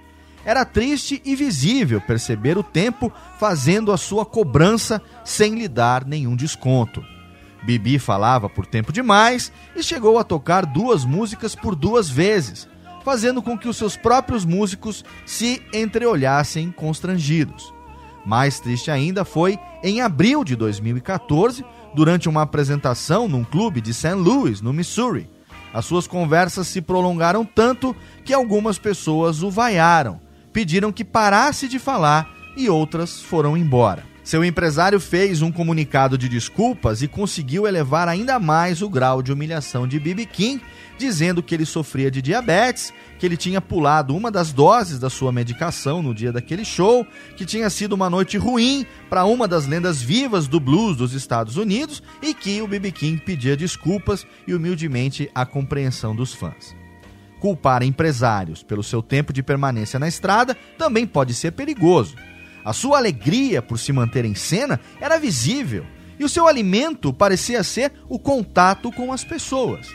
Era 0.46 0.66
triste 0.66 1.22
e 1.24 1.36
visível 1.36 2.02
perceber 2.02 2.58
o 2.58 2.64
tempo 2.64 3.12
fazendo 3.40 3.92
a 3.92 3.98
sua 3.98 4.26
cobrança 4.26 5.02
sem 5.24 5.56
lhe 5.56 5.68
dar 5.68 6.06
nenhum 6.06 6.36
desconto. 6.36 7.04
Bibi 7.64 7.98
falava 7.98 8.50
por 8.50 8.66
tempo 8.66 8.92
demais 8.92 9.52
e 9.76 9.82
chegou 9.82 10.20
a 10.20 10.24
tocar 10.24 10.66
duas 10.66 11.06
músicas 11.06 11.56
por 11.56 11.76
duas 11.76 12.10
vezes, 12.10 12.68
fazendo 13.06 13.42
com 13.42 13.58
que 13.58 13.70
os 13.70 13.78
seus 13.78 13.96
próprios 13.96 14.44
músicos 14.44 15.04
se 15.26 15.62
entreolhassem 15.74 16.72
constrangidos. 16.72 17.73
Mais 18.26 18.60
triste 18.60 18.90
ainda 18.90 19.26
foi 19.26 19.58
em 19.84 20.02
abril 20.02 20.44
de 20.44 20.56
2014, 20.56 21.66
durante 21.94 22.28
uma 22.28 22.42
apresentação 22.42 23.28
num 23.28 23.44
clube 23.44 23.82
de 23.82 23.94
St. 23.94 24.14
Louis, 24.14 24.62
no 24.62 24.74
Missouri. 24.74 25.30
As 25.74 25.86
suas 25.86 26.08
conversas 26.08 26.68
se 26.68 26.82
prolongaram 26.82 27.44
tanto 27.44 27.96
que 28.24 28.34
algumas 28.34 28.78
pessoas 28.78 29.42
o 29.44 29.50
vaiaram, 29.50 30.20
pediram 30.52 30.92
que 30.92 31.04
parasse 31.04 31.68
de 31.68 31.80
falar 31.80 32.32
e 32.56 32.70
outras 32.70 33.22
foram 33.22 33.58
embora. 33.58 34.13
Seu 34.24 34.42
empresário 34.44 35.02
fez 35.02 35.42
um 35.42 35.52
comunicado 35.52 36.18
de 36.18 36.30
desculpas 36.30 37.02
e 37.02 37.10
conseguiu 37.10 37.68
elevar 37.68 38.08
ainda 38.08 38.40
mais 38.40 38.82
o 38.82 38.90
grau 38.90 39.22
de 39.22 39.34
humilhação 39.34 39.86
de 39.86 40.00
B.B. 40.00 40.26
King, 40.26 40.64
dizendo 40.98 41.44
que 41.44 41.54
ele 41.54 41.66
sofria 41.66 42.10
de 42.10 42.22
diabetes, 42.22 42.94
que 43.20 43.26
ele 43.26 43.36
tinha 43.36 43.60
pulado 43.60 44.16
uma 44.16 44.32
das 44.32 44.54
doses 44.54 44.98
da 44.98 45.10
sua 45.10 45.34
medicação 45.34 46.02
no 46.02 46.16
dia 46.16 46.32
daquele 46.32 46.64
show, 46.64 47.06
que 47.36 47.46
tinha 47.46 47.70
sido 47.70 47.92
uma 47.92 48.10
noite 48.10 48.38
ruim 48.38 48.86
para 49.10 49.26
uma 49.26 49.46
das 49.46 49.68
lendas 49.68 50.02
vivas 50.02 50.48
do 50.48 50.58
blues 50.58 50.96
dos 50.96 51.14
Estados 51.14 51.58
Unidos 51.58 52.02
e 52.22 52.34
que 52.34 52.62
o 52.62 52.68
B.B. 52.68 52.94
King 52.94 53.22
pedia 53.22 53.58
desculpas 53.58 54.26
e 54.48 54.54
humildemente 54.54 55.30
a 55.36 55.46
compreensão 55.46 56.16
dos 56.16 56.34
fãs. 56.34 56.74
Culpar 57.42 57.84
empresários 57.84 58.64
pelo 58.64 58.84
seu 58.84 59.02
tempo 59.02 59.34
de 59.34 59.44
permanência 59.44 60.00
na 60.00 60.08
estrada 60.08 60.56
também 60.78 61.06
pode 61.06 61.34
ser 61.34 61.52
perigoso. 61.52 62.16
A 62.64 62.72
sua 62.74 62.98
alegria 62.98 63.62
por 63.62 63.78
se 63.78 63.92
manter 63.92 64.26
em 64.26 64.36
cena 64.36 64.80
era 65.00 65.20
visível 65.20 65.86
e 66.20 66.24
o 66.24 66.30
seu 66.30 66.48
alimento 66.48 67.12
parecia 67.12 67.64
ser 67.64 67.92
o 68.08 68.18
contato 68.18 68.92
com 68.92 69.12
as 69.12 69.24
pessoas. 69.24 69.88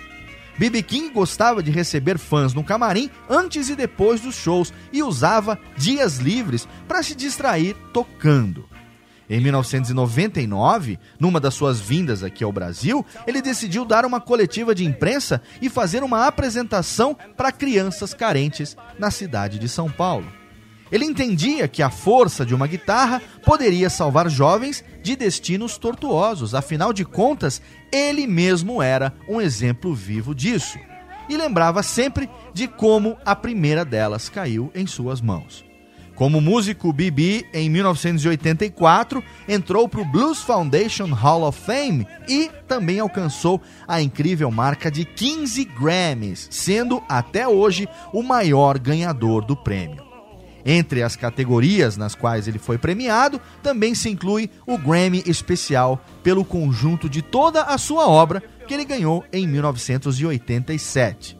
B.B. 0.59 0.83
King 0.83 1.11
gostava 1.11 1.63
de 1.63 1.71
receber 1.71 2.19
fãs 2.19 2.53
no 2.53 2.65
camarim 2.65 3.09
antes 3.31 3.69
e 3.69 3.77
depois 3.77 4.21
dos 4.21 4.35
shows 4.35 4.73
e 4.93 5.03
usava 5.03 5.59
dias 5.77 6.19
livres 6.19 6.67
para 6.89 7.03
se 7.03 7.15
distrair 7.15 7.77
tocando. 7.93 8.69
Em 9.31 9.41
1999, 9.41 10.99
numa 11.21 11.39
das 11.39 11.55
suas 11.55 11.79
vindas 11.79 12.25
aqui 12.25 12.43
ao 12.43 12.51
Brasil, 12.51 13.05
ele 13.27 13.43
decidiu 13.43 13.85
dar 13.85 14.05
uma 14.05 14.21
coletiva 14.21 14.75
de 14.75 14.85
imprensa 14.85 15.41
e 15.61 15.69
fazer 15.69 16.03
uma 16.03 16.27
apresentação 16.27 17.17
para 17.37 17.53
crianças 17.53 18.13
carentes 18.13 18.77
na 18.99 19.11
cidade 19.11 19.59
de 19.59 19.69
São 19.69 19.89
Paulo. 19.89 20.38
Ele 20.91 21.05
entendia 21.05 21.69
que 21.69 21.83
a 21.83 21.91
força 21.91 22.45
de 22.45 22.55
uma 22.55 22.67
guitarra 22.67 23.21
poderia 23.45 23.91
salvar 23.91 24.29
jovens 24.29 24.85
de 25.03 25.17
destinos 25.17 25.77
tortuosos, 25.77 26.55
afinal 26.55 26.93
de 26.93 27.05
contas, 27.05 27.61
ele 27.93 28.27
mesmo 28.27 28.83
era 28.83 29.15
um 29.29 29.41
exemplo 29.41 29.95
vivo 29.95 30.35
disso. 30.35 30.79
E 31.29 31.37
lembrava 31.37 31.83
sempre 31.83 32.29
de 32.55 32.67
como 32.67 33.17
a 33.25 33.37
primeira 33.37 33.85
delas 33.85 34.29
caiu 34.29 34.71
em 34.75 34.87
suas 34.87 35.21
mãos. 35.21 35.69
Como 36.19 36.41
músico, 36.41 36.93
Bibi, 36.93 37.47
em 37.55 37.71
1984, 37.71 39.23
entrou 39.47 39.89
para 39.89 40.01
o 40.01 40.05
Blues 40.05 40.41
Foundation 40.41 41.15
Hall 41.15 41.45
of 41.45 41.61
Fame 41.61 42.09
e 42.29 42.51
também 42.67 42.99
alcançou 42.99 43.63
a 43.87 44.03
incrível 44.03 44.51
marca 44.51 44.91
de 44.91 45.05
15 45.05 45.65
Grammys, 45.65 46.49
sendo 46.51 47.01
até 47.09 47.47
hoje 47.47 47.89
o 48.13 48.21
maior 48.21 48.81
ganhador 48.81 49.45
do 49.45 49.55
prêmio. 49.55 50.08
Entre 50.71 51.03
as 51.03 51.17
categorias 51.17 51.97
nas 51.97 52.15
quais 52.15 52.47
ele 52.47 52.59
foi 52.59 52.77
premiado, 52.77 53.41
também 53.63 53.95
se 53.95 54.11
inclui 54.11 54.51
o 54.67 54.77
Grammy 54.77 55.23
especial 55.25 55.99
pelo 56.23 56.45
conjunto 56.45 57.09
de 57.09 57.23
toda 57.23 57.63
a 57.63 57.79
sua 57.79 58.07
obra 58.07 58.43
que 58.67 58.75
ele 58.75 58.85
ganhou 58.85 59.25
em 59.33 59.47
1987. 59.49 61.39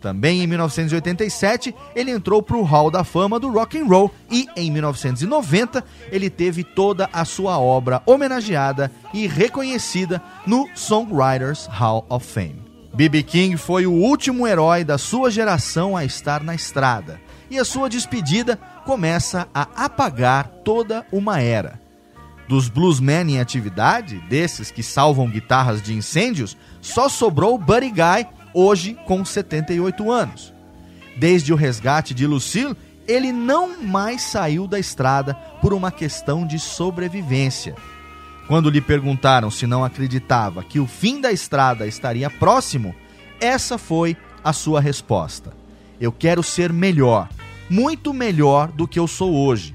Também 0.00 0.42
em 0.42 0.46
1987, 0.46 1.74
ele 1.94 2.10
entrou 2.10 2.42
para 2.42 2.56
o 2.56 2.62
Hall 2.62 2.90
da 2.90 3.04
Fama 3.04 3.38
do 3.38 3.50
Rock 3.50 3.78
and 3.78 3.84
Roll 3.84 4.10
e 4.30 4.48
em 4.56 4.70
1990 4.70 5.84
ele 6.10 6.30
teve 6.30 6.64
toda 6.64 7.06
a 7.12 7.26
sua 7.26 7.58
obra 7.58 8.02
homenageada 8.06 8.90
e 9.12 9.26
reconhecida 9.26 10.22
no 10.46 10.66
Songwriters 10.74 11.66
Hall 11.66 12.06
of 12.08 12.26
Fame. 12.26 12.62
B.B. 12.94 13.24
King 13.24 13.58
foi 13.58 13.86
o 13.86 13.92
último 13.92 14.46
herói 14.46 14.84
da 14.84 14.96
sua 14.96 15.30
geração 15.30 15.94
a 15.94 16.02
estar 16.02 16.42
na 16.42 16.54
estrada 16.54 17.20
e 17.50 17.58
a 17.58 17.64
sua 17.64 17.90
despedida 17.90 18.58
começa 18.84 19.48
a 19.54 19.84
apagar 19.84 20.48
toda 20.64 21.06
uma 21.12 21.40
era. 21.40 21.80
Dos 22.48 22.68
bluesmen 22.68 23.34
em 23.34 23.40
atividade, 23.40 24.18
desses 24.28 24.70
que 24.70 24.82
salvam 24.82 25.30
guitarras 25.30 25.80
de 25.80 25.94
incêndios, 25.94 26.56
só 26.80 27.08
sobrou 27.08 27.56
Buddy 27.56 27.90
Guy, 27.90 28.26
hoje 28.52 28.98
com 29.06 29.24
78 29.24 30.10
anos. 30.10 30.52
Desde 31.16 31.52
o 31.52 31.56
resgate 31.56 32.12
de 32.12 32.26
Lucille, 32.26 32.76
ele 33.06 33.32
não 33.32 33.82
mais 33.82 34.22
saiu 34.22 34.66
da 34.66 34.78
estrada 34.78 35.34
por 35.60 35.72
uma 35.72 35.90
questão 35.90 36.46
de 36.46 36.58
sobrevivência. 36.58 37.74
Quando 38.48 38.70
lhe 38.70 38.80
perguntaram 38.80 39.50
se 39.50 39.66
não 39.66 39.84
acreditava 39.84 40.64
que 40.64 40.80
o 40.80 40.86
fim 40.86 41.20
da 41.20 41.30
estrada 41.30 41.86
estaria 41.86 42.28
próximo, 42.28 42.94
essa 43.40 43.78
foi 43.78 44.16
a 44.42 44.52
sua 44.52 44.80
resposta. 44.80 45.52
Eu 46.00 46.10
quero 46.10 46.42
ser 46.42 46.72
melhor, 46.72 47.28
muito 47.70 48.12
melhor 48.12 48.72
do 48.72 48.86
que 48.86 48.98
eu 48.98 49.06
sou 49.06 49.32
hoje. 49.32 49.74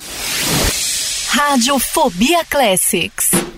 Radiofobia 1.31 2.45
Classics. 2.45 3.58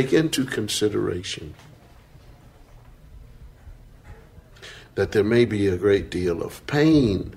Take 0.00 0.14
into 0.14 0.46
consideration 0.46 1.52
that 4.94 5.12
there 5.12 5.24
may 5.24 5.44
be 5.44 5.66
a 5.66 5.76
great 5.76 6.10
deal 6.10 6.42
of 6.42 6.66
pain 6.66 7.36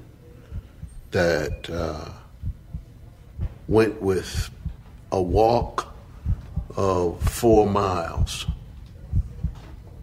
that 1.11 1.69
uh, 1.69 2.09
went 3.67 4.01
with 4.01 4.49
a 5.11 5.21
walk 5.21 5.93
of 6.77 7.21
four 7.29 7.67
miles 7.67 8.45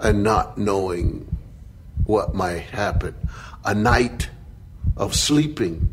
and 0.01 0.23
not 0.23 0.59
knowing 0.59 1.27
what 2.05 2.35
might 2.35 2.61
happen. 2.61 3.15
A 3.65 3.75
night 3.75 4.29
of 4.99 5.15
sleeping 5.15 5.89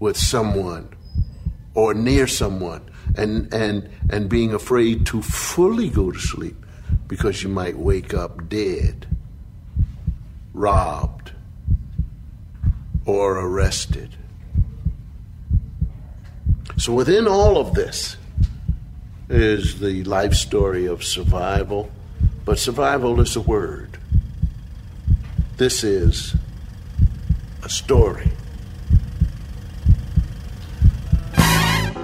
with 0.00 0.18
someone 0.18 0.86
or 1.72 1.94
near 1.94 2.26
someone 2.26 2.90
and, 3.16 3.52
and, 3.52 3.88
and 4.10 4.28
being 4.28 4.52
afraid 4.52 5.06
to 5.06 5.22
fully 5.22 5.88
go 5.88 6.10
to 6.10 6.18
sleep 6.18 6.56
because 7.06 7.42
you 7.42 7.48
might 7.48 7.76
wake 7.76 8.14
up 8.14 8.48
dead, 8.48 9.06
robbed, 10.52 11.32
or 13.06 13.38
arrested. 13.38 14.10
So, 16.76 16.92
within 16.92 17.28
all 17.28 17.56
of 17.56 17.74
this 17.74 18.16
is 19.28 19.80
the 19.80 20.02
life 20.04 20.34
story 20.34 20.86
of 20.86 21.04
survival, 21.04 21.90
but 22.44 22.58
survival 22.58 23.20
is 23.20 23.36
a 23.36 23.40
word. 23.40 23.98
This 25.56 25.84
is 25.84 26.34
a 27.62 27.68
story. 27.68 28.32